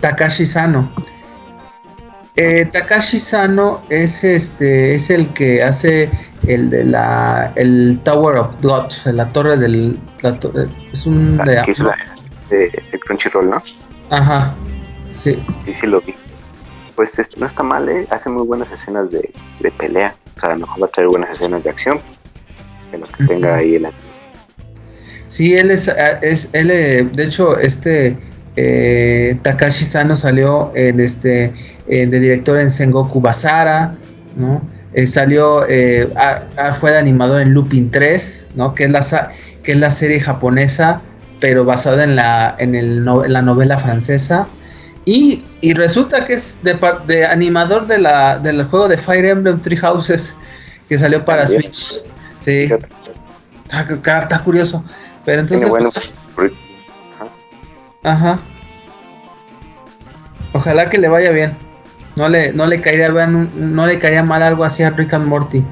Takashi 0.00 0.46
Sano. 0.46 0.90
Eh, 2.36 2.66
Takashi 2.66 3.18
Sano 3.18 3.82
es 3.88 4.22
este 4.22 4.94
es 4.94 5.08
el 5.10 5.32
que 5.32 5.62
hace 5.62 6.10
el 6.46 6.68
de 6.68 6.84
la 6.84 7.52
el 7.56 7.98
Tower 8.04 8.36
of 8.36 8.48
God, 8.62 8.92
la 9.06 9.32
torre 9.32 9.56
del 9.56 9.98
es 10.92 11.06
un 11.06 11.38
de, 11.38 11.62
es 11.66 11.78
la, 11.78 11.96
de, 12.50 12.70
Crunchyroll, 13.04 13.50
¿no? 13.50 13.62
Ajá. 14.10 14.54
Sí. 15.14 15.42
Sí, 15.64 15.74
sí 15.74 15.86
lo 15.86 16.00
vi. 16.00 16.14
Pues 16.94 17.18
este, 17.18 17.38
no 17.38 17.46
está 17.46 17.62
mal, 17.62 17.88
¿eh? 17.88 18.06
hace 18.10 18.30
muy 18.30 18.46
buenas 18.46 18.72
escenas 18.72 19.10
de, 19.10 19.32
de 19.60 19.70
pelea. 19.70 20.14
O 20.36 20.40
sea, 20.40 20.50
a 20.50 20.52
lo 20.54 20.60
mejor 20.60 20.82
va 20.82 20.86
a 20.86 20.90
traer 20.90 21.08
buenas 21.08 21.30
escenas 21.30 21.64
de 21.64 21.70
acción 21.70 22.00
de 22.92 22.98
las 22.98 23.12
que 23.12 23.24
tenga 23.24 23.56
ahí 23.56 23.76
el 23.76 23.86
Sí, 25.28 25.54
él 25.54 25.70
es, 25.70 25.90
es 26.22 26.50
él, 26.52 26.70
eh, 26.70 27.08
de 27.12 27.24
hecho, 27.24 27.58
este 27.58 28.16
eh, 28.54 29.36
Takashi 29.42 29.84
Sano 29.84 30.14
salió 30.14 30.72
en 30.74 31.00
este 31.00 31.52
de 31.88 32.06
director 32.20 32.58
en 32.58 32.70
Sengoku 32.70 33.20
Basara, 33.20 33.94
¿no? 34.36 34.60
Eh, 34.92 35.06
salió, 35.06 35.64
fue 36.80 36.90
de 36.90 36.98
animador 36.98 37.40
en 37.42 37.52
Lupin 37.52 37.90
3, 37.90 38.48
¿no? 38.54 38.74
Que 38.74 38.84
es 38.84 38.90
la, 38.90 39.30
que 39.62 39.72
es 39.72 39.78
la 39.78 39.90
serie 39.90 40.20
japonesa, 40.20 41.00
pero 41.40 41.64
basada 41.64 42.04
en 42.04 42.16
la, 42.16 42.54
en, 42.58 42.74
el, 42.74 43.04
la 43.04 43.42
novela 43.42 43.78
francesa. 43.78 44.46
Y, 45.04 45.44
y, 45.60 45.72
resulta 45.74 46.24
que 46.24 46.34
es 46.34 46.58
de, 46.62 46.76
de 47.06 47.24
animador 47.24 47.86
de 47.86 47.98
la, 47.98 48.38
del 48.38 48.64
juego 48.64 48.88
de 48.88 48.98
Fire 48.98 49.24
Emblem 49.24 49.60
Three 49.60 49.76
Houses 49.76 50.36
que 50.88 50.98
salió 50.98 51.24
para 51.24 51.46
Switch. 51.46 52.02
Sí. 52.40 52.68
Está, 53.64 54.20
está, 54.20 54.38
curioso. 54.42 54.84
Pero 55.24 55.42
entonces. 55.42 55.70
Pues, 56.34 56.52
ajá. 58.02 58.38
Ojalá 60.52 60.88
que 60.88 60.98
le 60.98 61.08
vaya 61.08 61.30
bien. 61.30 61.56
No 62.16 62.28
le, 62.28 62.52
no 62.52 62.66
le 62.66 62.80
caería 62.80 63.08
no 63.26 63.86
le 63.86 63.98
caería 63.98 64.22
mal 64.22 64.42
algo 64.42 64.64
así 64.64 64.82
a 64.82 64.90
Rick 64.90 65.14
and 65.14 65.26
Morty. 65.26 65.64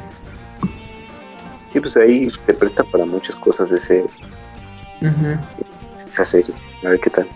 Sí, 1.72 1.80
pues 1.80 1.96
ahí 1.96 2.28
se 2.30 2.54
presta 2.54 2.84
para 2.84 3.04
muchas 3.04 3.34
cosas 3.34 3.72
ese 3.72 4.04
esa 5.90 6.24
serie. 6.24 6.54
A 6.84 6.88
ver 6.88 7.00
qué 7.00 7.10
tal. 7.10 7.28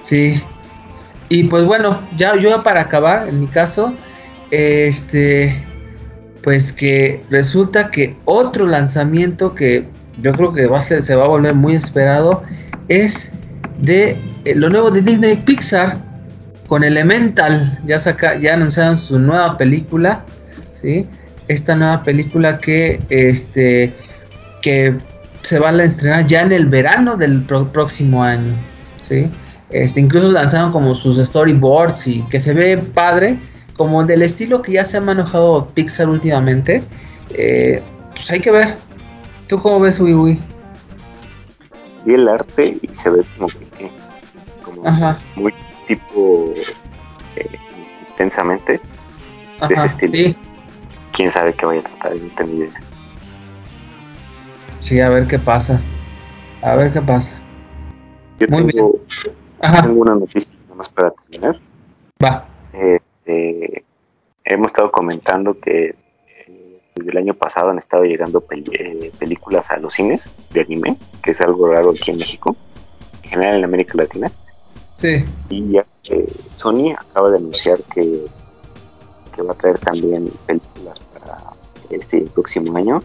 Sí. 0.00 0.42
Y 1.28 1.44
pues 1.44 1.64
bueno, 1.64 2.00
ya 2.16 2.36
yo 2.36 2.62
para 2.62 2.82
acabar, 2.82 3.28
en 3.28 3.40
mi 3.40 3.46
caso, 3.46 3.94
este 4.50 5.64
pues 6.42 6.72
que 6.72 7.22
resulta 7.30 7.90
que 7.90 8.16
otro 8.24 8.66
lanzamiento 8.66 9.54
que 9.54 9.86
yo 10.22 10.32
creo 10.32 10.52
que 10.52 10.66
va 10.66 10.78
a 10.78 10.80
ser, 10.80 11.02
se 11.02 11.14
va 11.14 11.24
a 11.24 11.28
volver 11.28 11.54
muy 11.54 11.74
esperado 11.74 12.42
es 12.88 13.32
de 13.78 14.16
eh, 14.44 14.54
lo 14.54 14.70
nuevo 14.70 14.90
de 14.90 15.02
Disney 15.02 15.36
Pixar 15.36 15.98
con 16.66 16.84
Elemental. 16.84 17.78
Ya 17.84 17.98
saca, 17.98 18.38
ya 18.38 18.54
anunciaron 18.54 18.96
su 18.98 19.18
nueva 19.18 19.56
película, 19.56 20.24
¿sí? 20.80 21.06
Esta 21.48 21.74
nueva 21.74 22.02
película 22.02 22.58
que 22.58 23.00
este 23.10 23.94
que 24.62 24.96
se 25.42 25.58
va 25.58 25.70
a 25.70 25.82
estrenar 25.82 26.26
ya 26.26 26.42
en 26.42 26.52
el 26.52 26.66
verano 26.66 27.16
del 27.16 27.42
próximo 27.42 28.22
año, 28.22 28.52
¿sí? 29.00 29.30
Este, 29.70 30.00
incluso 30.00 30.30
lanzaron 30.32 30.72
como 30.72 30.94
sus 30.94 31.16
storyboards 31.18 32.06
y 32.06 32.22
que 32.24 32.40
se 32.40 32.52
ve 32.54 32.76
padre, 32.78 33.38
como 33.76 34.04
del 34.04 34.22
estilo 34.22 34.62
que 34.62 34.72
ya 34.72 34.84
se 34.84 34.98
ha 34.98 35.00
manejado 35.00 35.68
Pixar 35.68 36.08
últimamente. 36.08 36.82
Eh, 37.30 37.82
pues 38.14 38.30
hay 38.30 38.40
que 38.40 38.50
ver. 38.50 38.76
¿Tú 39.46 39.60
cómo 39.60 39.80
ves 39.80 40.00
Wii 40.00 40.40
Vi 42.04 42.14
el 42.14 42.28
arte 42.28 42.76
y 42.82 42.94
se 42.94 43.10
ve 43.10 43.24
como 43.36 43.48
que 43.48 43.90
muy 45.36 45.54
tipo 45.86 46.52
eh, 47.36 47.58
intensamente 48.10 48.80
de 49.68 49.74
ese 49.74 49.86
estilo. 49.86 50.34
Quién 51.12 51.30
sabe 51.30 51.52
qué 51.52 51.66
vaya 51.66 51.80
a 51.80 51.84
tratar, 51.84 52.16
no 52.16 52.28
tengo 52.36 52.56
idea. 52.56 52.80
Sí, 54.80 54.98
a 54.98 55.08
ver 55.10 55.28
qué 55.28 55.38
pasa. 55.38 55.80
A 56.62 56.74
ver 56.74 56.92
qué 56.92 57.00
pasa. 57.00 57.36
Yo 58.38 58.46
tengo, 58.48 59.00
una 59.94 60.14
noticia 60.14 60.54
más 60.74 60.88
para 60.88 61.10
terminar. 61.10 61.60
Va. 62.22 62.48
Este, 62.72 63.84
hemos 64.44 64.66
estado 64.66 64.90
comentando 64.90 65.58
que 65.60 65.94
eh, 66.46 66.80
desde 66.96 67.10
el 67.10 67.16
año 67.18 67.34
pasado 67.34 67.70
han 67.70 67.78
estado 67.78 68.04
llegando 68.04 68.42
eh, 68.50 69.12
películas 69.18 69.70
a 69.70 69.76
los 69.76 69.94
cines 69.94 70.30
de 70.50 70.62
anime, 70.62 70.96
que 71.22 71.32
es 71.32 71.40
algo 71.42 71.68
raro 71.68 71.90
aquí 71.90 72.10
en 72.10 72.16
México, 72.16 72.56
en 73.22 73.30
general 73.30 73.58
en 73.58 73.64
América 73.64 73.92
Latina. 73.96 74.32
Sí. 74.96 75.24
Y 75.50 75.72
ya 75.72 75.84
Sony 76.50 76.94
acaba 76.98 77.30
de 77.30 77.36
anunciar 77.36 77.78
que, 77.94 78.24
que 79.34 79.42
va 79.42 79.52
a 79.52 79.56
traer 79.56 79.78
también 79.78 80.30
películas 80.46 80.98
para 81.00 81.38
este 81.90 82.22
próximo 82.22 82.76
año. 82.76 83.02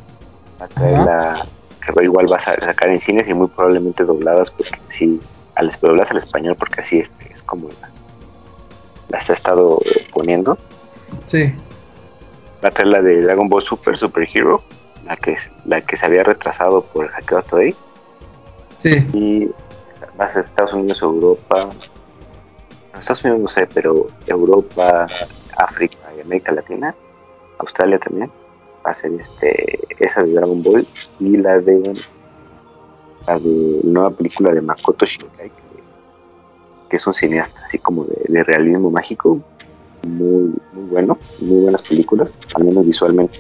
Va 0.60 0.66
a 0.66 0.70
traer 0.70 1.00
la 1.00 1.46
que 1.94 2.04
igual 2.04 2.32
va 2.32 2.38
a 2.38 2.40
sacar 2.40 2.90
en 2.90 3.00
cines 3.00 3.28
y 3.28 3.34
muy 3.34 3.48
probablemente 3.48 4.04
dobladas 4.04 4.52
porque 4.52 4.80
sí, 4.90 5.20
al 5.56 5.72
dobladas 5.82 6.12
al 6.12 6.18
español 6.18 6.56
porque 6.58 6.82
así 6.82 7.00
este, 7.00 7.32
es 7.32 7.44
como 7.44 7.70
las, 7.82 8.00
las 9.10 9.30
ha 9.30 9.34
estado 9.34 9.80
poniendo. 10.14 10.58
Sí. 11.26 11.54
Va 12.64 12.70
a 12.70 12.72
traer 12.72 12.88
la 12.88 13.02
de 13.02 13.22
Dragon 13.22 13.48
Ball 13.50 13.64
Super 13.64 13.98
Super 13.98 14.28
Hero, 14.34 14.64
la 15.06 15.16
que, 15.18 15.36
la 15.66 15.82
que 15.82 15.98
se 15.98 16.06
había 16.06 16.24
retrasado 16.24 16.84
por 16.84 17.06
el 17.06 17.12
hackeo 17.12 17.44
Today. 17.44 17.76
Sí. 18.78 19.08
Y 19.14 19.46
va 20.20 20.26
a 20.26 20.28
Estados 20.28 20.74
Unidos, 20.74 21.02
Europa, 21.02 21.70
Estados 22.98 23.24
Unidos 23.24 23.42
no 23.42 23.48
sé, 23.48 23.68
pero 23.68 24.08
Europa, 24.26 25.08
África 25.58 25.98
y 26.18 26.22
América 26.22 26.52
Latina, 26.52 26.96
Australia 27.60 28.00
también 28.00 28.32
ser 28.94 29.12
este, 29.14 29.80
esa 30.00 30.24
de 30.24 30.34
Dragon 30.34 30.62
Ball 30.62 30.88
y 31.20 31.38
la 31.38 31.60
de 31.60 31.94
la 33.28 33.40
de 33.40 33.80
nueva 33.84 34.12
película 34.12 34.54
de 34.54 34.62
Makoto 34.62 35.06
Shinkai, 35.06 35.52
que, 36.90 36.96
es 36.96 37.08
un 37.08 37.14
cineasta 37.14 37.60
así 37.64 37.80
como 37.80 38.06
de, 38.06 38.44
realismo 38.44 38.92
mágico, 38.92 39.42
muy, 40.08 40.54
muy 40.74 40.84
bueno, 40.90 41.18
muy 41.42 41.62
buenas 41.62 41.82
películas, 41.82 42.38
al 42.54 42.66
menos 42.66 42.86
visualmente. 42.86 43.40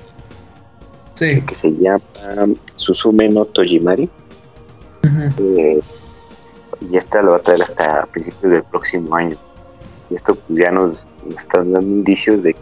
Sí. 1.14 1.42
Que 1.42 1.56
se 1.56 1.72
llama 1.72 2.02
Susume 2.76 3.30
no 3.30 3.46
Tojimari. 3.46 4.10
Eh, 5.38 5.80
y 6.92 6.98
esta 6.98 7.22
lo 7.22 7.32
va 7.32 7.38
a 7.38 7.40
traer 7.40 7.62
hasta 7.62 8.06
principios 8.08 8.52
del 8.52 8.64
próximo 8.64 9.16
año. 9.16 9.38
Y 10.10 10.16
esto 10.16 10.36
pues, 10.36 10.60
ya 10.60 10.72
nos, 10.72 11.06
nos 11.24 11.36
está 11.38 11.60
dando 11.60 11.82
indicios 11.82 12.44
de 12.44 12.54
que 12.54 12.55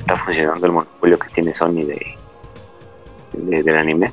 está 0.00 0.16
funcionando 0.16 0.66
el 0.66 0.72
monopolio 0.72 1.18
que 1.18 1.28
tiene 1.28 1.54
Sony 1.54 1.84
de, 1.84 3.62
del 3.62 3.76
anime. 3.76 4.12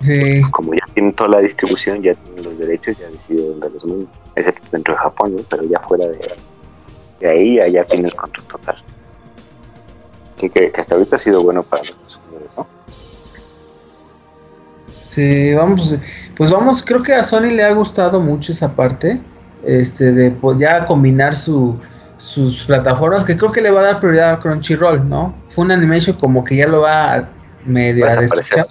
Sí. 0.00 0.42
Como 0.50 0.74
ya 0.74 0.84
tienen 0.94 1.12
toda 1.14 1.30
la 1.30 1.40
distribución, 1.40 2.02
ya 2.02 2.14
tienen 2.14 2.44
los 2.44 2.58
derechos, 2.58 2.98
ya 2.98 3.08
decidido 3.08 3.50
dónde 3.50 3.70
los 3.70 3.84
mundo, 3.84 4.08
excepto 4.34 4.66
dentro 4.72 4.94
de 4.94 5.00
Japón, 5.00 5.46
pero 5.48 5.62
ya 5.64 5.78
fuera 5.80 6.06
de, 6.06 6.34
de 7.20 7.28
ahí 7.28 7.72
ya, 7.72 7.84
tiene 7.84 8.08
el 8.08 8.14
control 8.14 8.46
total. 8.46 8.76
que, 10.36 10.50
que, 10.50 10.72
hasta 10.76 10.96
ahorita 10.96 11.16
ha 11.16 11.18
sido 11.18 11.42
bueno 11.42 11.62
para 11.62 11.82
los 11.82 11.92
consumidores, 11.92 12.56
¿no? 12.56 12.66
Sí, 15.06 15.54
vamos, 15.54 15.96
pues 16.36 16.50
vamos, 16.50 16.82
creo 16.82 17.02
que 17.02 17.14
a 17.14 17.22
Sony 17.22 17.50
le 17.54 17.62
ha 17.62 17.72
gustado 17.72 18.18
mucho 18.18 18.50
esa 18.50 18.74
parte, 18.74 19.20
este, 19.62 20.12
de 20.12 20.30
pues, 20.32 20.58
ya 20.58 20.84
combinar 20.84 21.36
su, 21.36 21.76
sus 22.22 22.66
plataformas, 22.66 23.24
que 23.24 23.36
creo 23.36 23.50
que 23.50 23.60
le 23.60 23.72
va 23.72 23.80
a 23.80 23.84
dar 23.84 24.00
prioridad 24.00 24.34
a 24.34 24.38
Crunchyroll, 24.38 25.08
¿no? 25.08 25.34
Fue 25.48 25.64
un 25.64 25.72
animation 25.72 26.16
como 26.16 26.44
que 26.44 26.54
ya 26.54 26.68
lo 26.68 26.82
va 26.82 27.14
a 27.14 27.28
medio 27.64 28.06
a 28.06 28.14
desechar. 28.14 28.64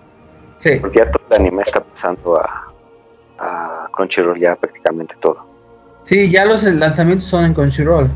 Sí. 0.56 0.78
Porque 0.80 1.00
ya 1.00 1.12
todo 1.12 1.22
el 1.32 1.42
anime 1.42 1.62
está 1.62 1.84
pasando 1.84 2.40
a, 2.40 2.74
a 3.40 3.90
Crunchyroll 3.92 4.40
ya 4.40 4.56
prácticamente 4.56 5.16
todo. 5.20 5.46
Sí, 6.04 6.32
ya 6.32 6.46
los 6.46 6.64
lanzamientos 6.64 7.28
son 7.28 7.44
en 7.44 7.54
Crunchyroll. 7.54 8.10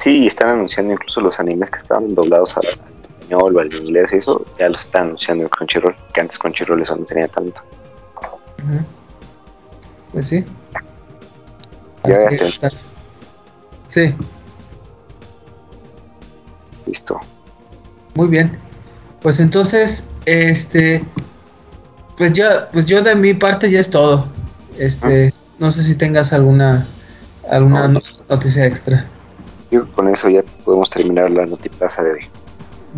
Sí, 0.00 0.28
están 0.28 0.50
anunciando 0.50 0.92
incluso 0.92 1.20
los 1.20 1.40
animes 1.40 1.68
que 1.72 1.78
estaban 1.78 2.14
doblados 2.14 2.56
al 2.56 2.64
español 2.64 3.56
o 3.56 3.60
al 3.60 3.74
inglés 3.74 4.12
y 4.12 4.18
eso, 4.18 4.46
ya 4.56 4.68
los 4.68 4.82
están 4.82 5.06
anunciando 5.06 5.42
en 5.42 5.50
Crunchyroll, 5.50 5.96
que 6.14 6.20
antes 6.20 6.38
Crunchyroll 6.38 6.80
eso 6.80 6.94
no 6.94 7.04
tenía 7.04 7.26
tanto. 7.26 7.60
Pues 10.12 10.28
sí. 10.28 10.44
Ya. 12.04 12.70
Sí. 13.88 14.14
Listo. 16.86 17.20
Muy 18.14 18.28
bien. 18.28 18.58
Pues 19.22 19.40
entonces, 19.40 20.08
este, 20.24 21.02
pues 22.16 22.32
ya, 22.32 22.68
pues 22.72 22.86
yo 22.86 23.02
de 23.02 23.14
mi 23.14 23.34
parte 23.34 23.70
ya 23.70 23.80
es 23.80 23.90
todo. 23.90 24.26
Este, 24.78 25.28
ah. 25.28 25.40
no 25.58 25.70
sé 25.70 25.82
si 25.82 25.94
tengas 25.94 26.32
alguna, 26.32 26.86
alguna 27.50 27.88
noticia 28.28 28.66
extra. 28.66 29.06
con 29.94 30.08
eso 30.08 30.28
ya 30.28 30.42
podemos 30.64 30.90
terminar 30.90 31.30
la 31.30 31.46
notiplaza 31.46 32.02
de 32.02 32.12
hoy. 32.12 32.26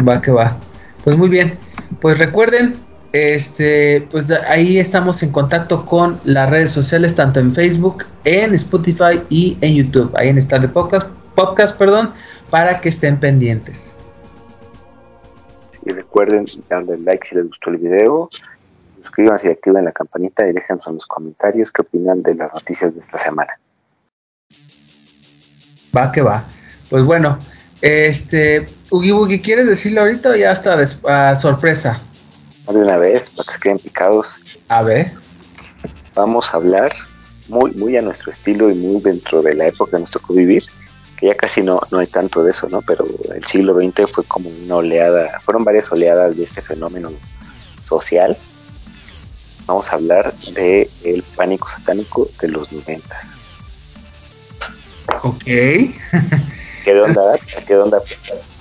Va 0.07 0.21
que 0.21 0.31
va. 0.31 0.57
Pues 1.05 1.17
muy 1.17 1.29
bien. 1.29 1.59
Pues 2.01 2.19
recuerden 2.19 2.88
este, 3.13 4.07
pues 4.11 4.31
ahí 4.31 4.79
estamos 4.79 5.23
en 5.23 5.33
contacto 5.33 5.87
con 5.87 6.21
las 6.25 6.51
redes 6.51 6.71
sociales, 6.71 7.15
tanto 7.15 7.41
en 7.41 7.55
Facebook, 7.55 8.05
en 8.25 8.55
Spotify 8.55 9.23
y 9.31 9.57
en 9.61 9.75
YouTube. 9.75 10.15
Ahí 10.17 10.29
en 10.29 10.39
esta 10.39 10.59
de 10.59 10.69
podcast, 10.69 11.09
podcast, 11.35 11.77
perdón, 11.77 12.13
para 12.51 12.81
que 12.81 12.91
estén 12.91 13.19
pendientes. 13.19 13.97
Y 15.87 15.91
recuerden 15.91 16.45
darle 16.69 16.99
like 16.99 17.27
si 17.27 17.35
les 17.37 17.47
gustó 17.47 17.71
el 17.71 17.79
video, 17.79 18.29
suscríbanse 18.99 19.49
y 19.49 19.53
activen 19.53 19.85
la 19.85 19.93
campanita 19.93 20.47
y 20.47 20.53
déjenos 20.53 20.87
en 20.87 20.95
los 20.95 21.07
comentarios 21.07 21.71
qué 21.71 21.83
opinan 21.83 22.23
de 22.23 22.35
las 22.35 22.53
noticias 22.53 22.93
de 22.93 23.01
esta 23.01 23.17
semana. 23.17 23.59
Va 25.97 26.13
que 26.13 26.21
va. 26.21 26.45
Pues 26.91 27.05
bueno, 27.05 27.39
este, 27.81 28.69
Ugi 28.91 29.41
¿quieres 29.41 29.67
decirlo 29.67 30.03
ahorita 30.03 30.31
o 30.31 30.35
ya 30.35 30.53
está 30.53 30.77
a 31.05 31.37
sorpresa? 31.37 32.03
De 32.73 32.81
una 32.81 32.97
vez, 32.97 33.31
para 33.31 33.47
que 33.47 33.53
se 33.53 33.61
queden 33.61 33.79
picados. 33.79 34.37
A 34.69 34.83
ver. 34.83 35.13
Vamos 36.15 36.53
a 36.53 36.57
hablar 36.57 36.95
muy, 37.49 37.71
muy 37.73 37.97
a 37.97 38.03
nuestro 38.03 38.31
estilo 38.31 38.71
y 38.71 38.75
muy 38.75 39.01
dentro 39.01 39.43
de 39.43 39.55
la 39.55 39.69
época 39.69 39.93
que 39.93 40.01
nos 40.01 40.11
tocó 40.11 40.35
vivir, 40.35 40.65
que 41.17 41.27
ya 41.27 41.35
casi 41.35 41.63
no, 41.63 41.81
no 41.91 41.99
hay 41.99 42.07
tanto 42.07 42.43
de 42.43 42.51
eso, 42.51 42.69
¿no? 42.69 42.83
Pero 42.83 43.07
el 43.35 43.45
siglo 43.45 43.75
XX 43.75 44.11
fue 44.11 44.25
como 44.25 44.51
una 44.51 44.77
oleada, 44.77 45.41
fueron 45.41 45.65
varias 45.65 45.91
oleadas 45.91 46.37
de 46.37 46.45
este 46.45 46.61
fenómeno 46.61 47.11
social. 47.83 48.37
Vamos 49.67 49.91
a 49.91 49.97
hablar 49.97 50.35
de 50.55 50.91
el 51.05 51.23
pánico 51.23 51.69
satánico 51.71 52.29
de 52.41 52.49
los 52.49 52.73
noventas. 52.73 53.27
Ok. 55.23 55.45
¿Qué 55.45 57.01
onda? 57.01 57.23
¿Qué 57.67 57.77
onda? 57.77 58.01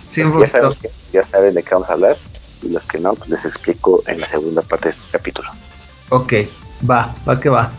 Sí, 0.09 0.23
ya, 0.23 0.47
saben, 0.47 0.71
ya 1.11 1.23
saben 1.23 1.53
de 1.53 1.63
qué 1.63 1.69
vamos 1.71 1.89
a 1.89 1.93
hablar 1.93 2.17
y 2.61 2.69
los 2.69 2.85
que 2.85 2.99
no, 2.99 3.13
pues 3.13 3.29
les 3.29 3.45
explico 3.45 4.03
en 4.07 4.19
la 4.19 4.27
segunda 4.27 4.61
parte 4.61 4.85
de 4.85 4.91
este 4.91 5.03
capítulo. 5.11 5.49
Ok, 6.09 6.33
va, 6.89 7.13
va 7.27 7.39
que 7.39 7.49
va. 7.49 7.71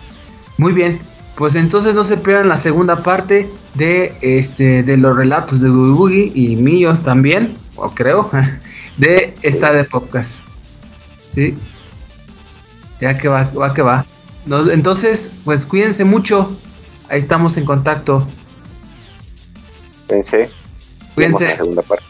Muy 0.58 0.72
bien, 0.72 1.00
pues 1.36 1.54
entonces 1.54 1.94
no 1.94 2.04
se 2.04 2.16
pierdan 2.16 2.48
la 2.48 2.58
segunda 2.58 3.02
parte 3.02 3.48
de 3.74 4.12
este 4.22 4.82
de 4.82 4.96
los 4.96 5.16
relatos 5.16 5.60
de 5.60 5.68
Boogie 5.68 5.94
Boogie 5.94 6.32
y 6.34 6.56
míos 6.56 7.02
también, 7.02 7.56
o 7.76 7.90
creo, 7.90 8.30
de 8.96 9.34
esta 9.42 9.72
de 9.72 9.84
podcast. 9.84 10.42
¿Sí? 11.32 11.54
Ya 13.00 13.16
que 13.16 13.28
va, 13.28 13.44
va 13.56 13.72
que 13.72 13.82
va. 13.82 14.04
entonces, 14.72 15.30
pues 15.44 15.64
cuídense 15.64 16.04
mucho. 16.04 16.50
Ahí 17.08 17.20
estamos 17.20 17.56
en 17.56 17.64
contacto. 17.64 18.26
Cuídense. 20.08 20.50
Cuídense. 21.14 21.56
segunda 21.56 21.82
parte. 21.82 22.04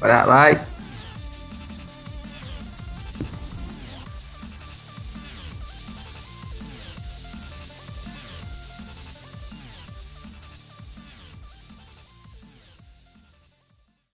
Bye. 0.00 0.71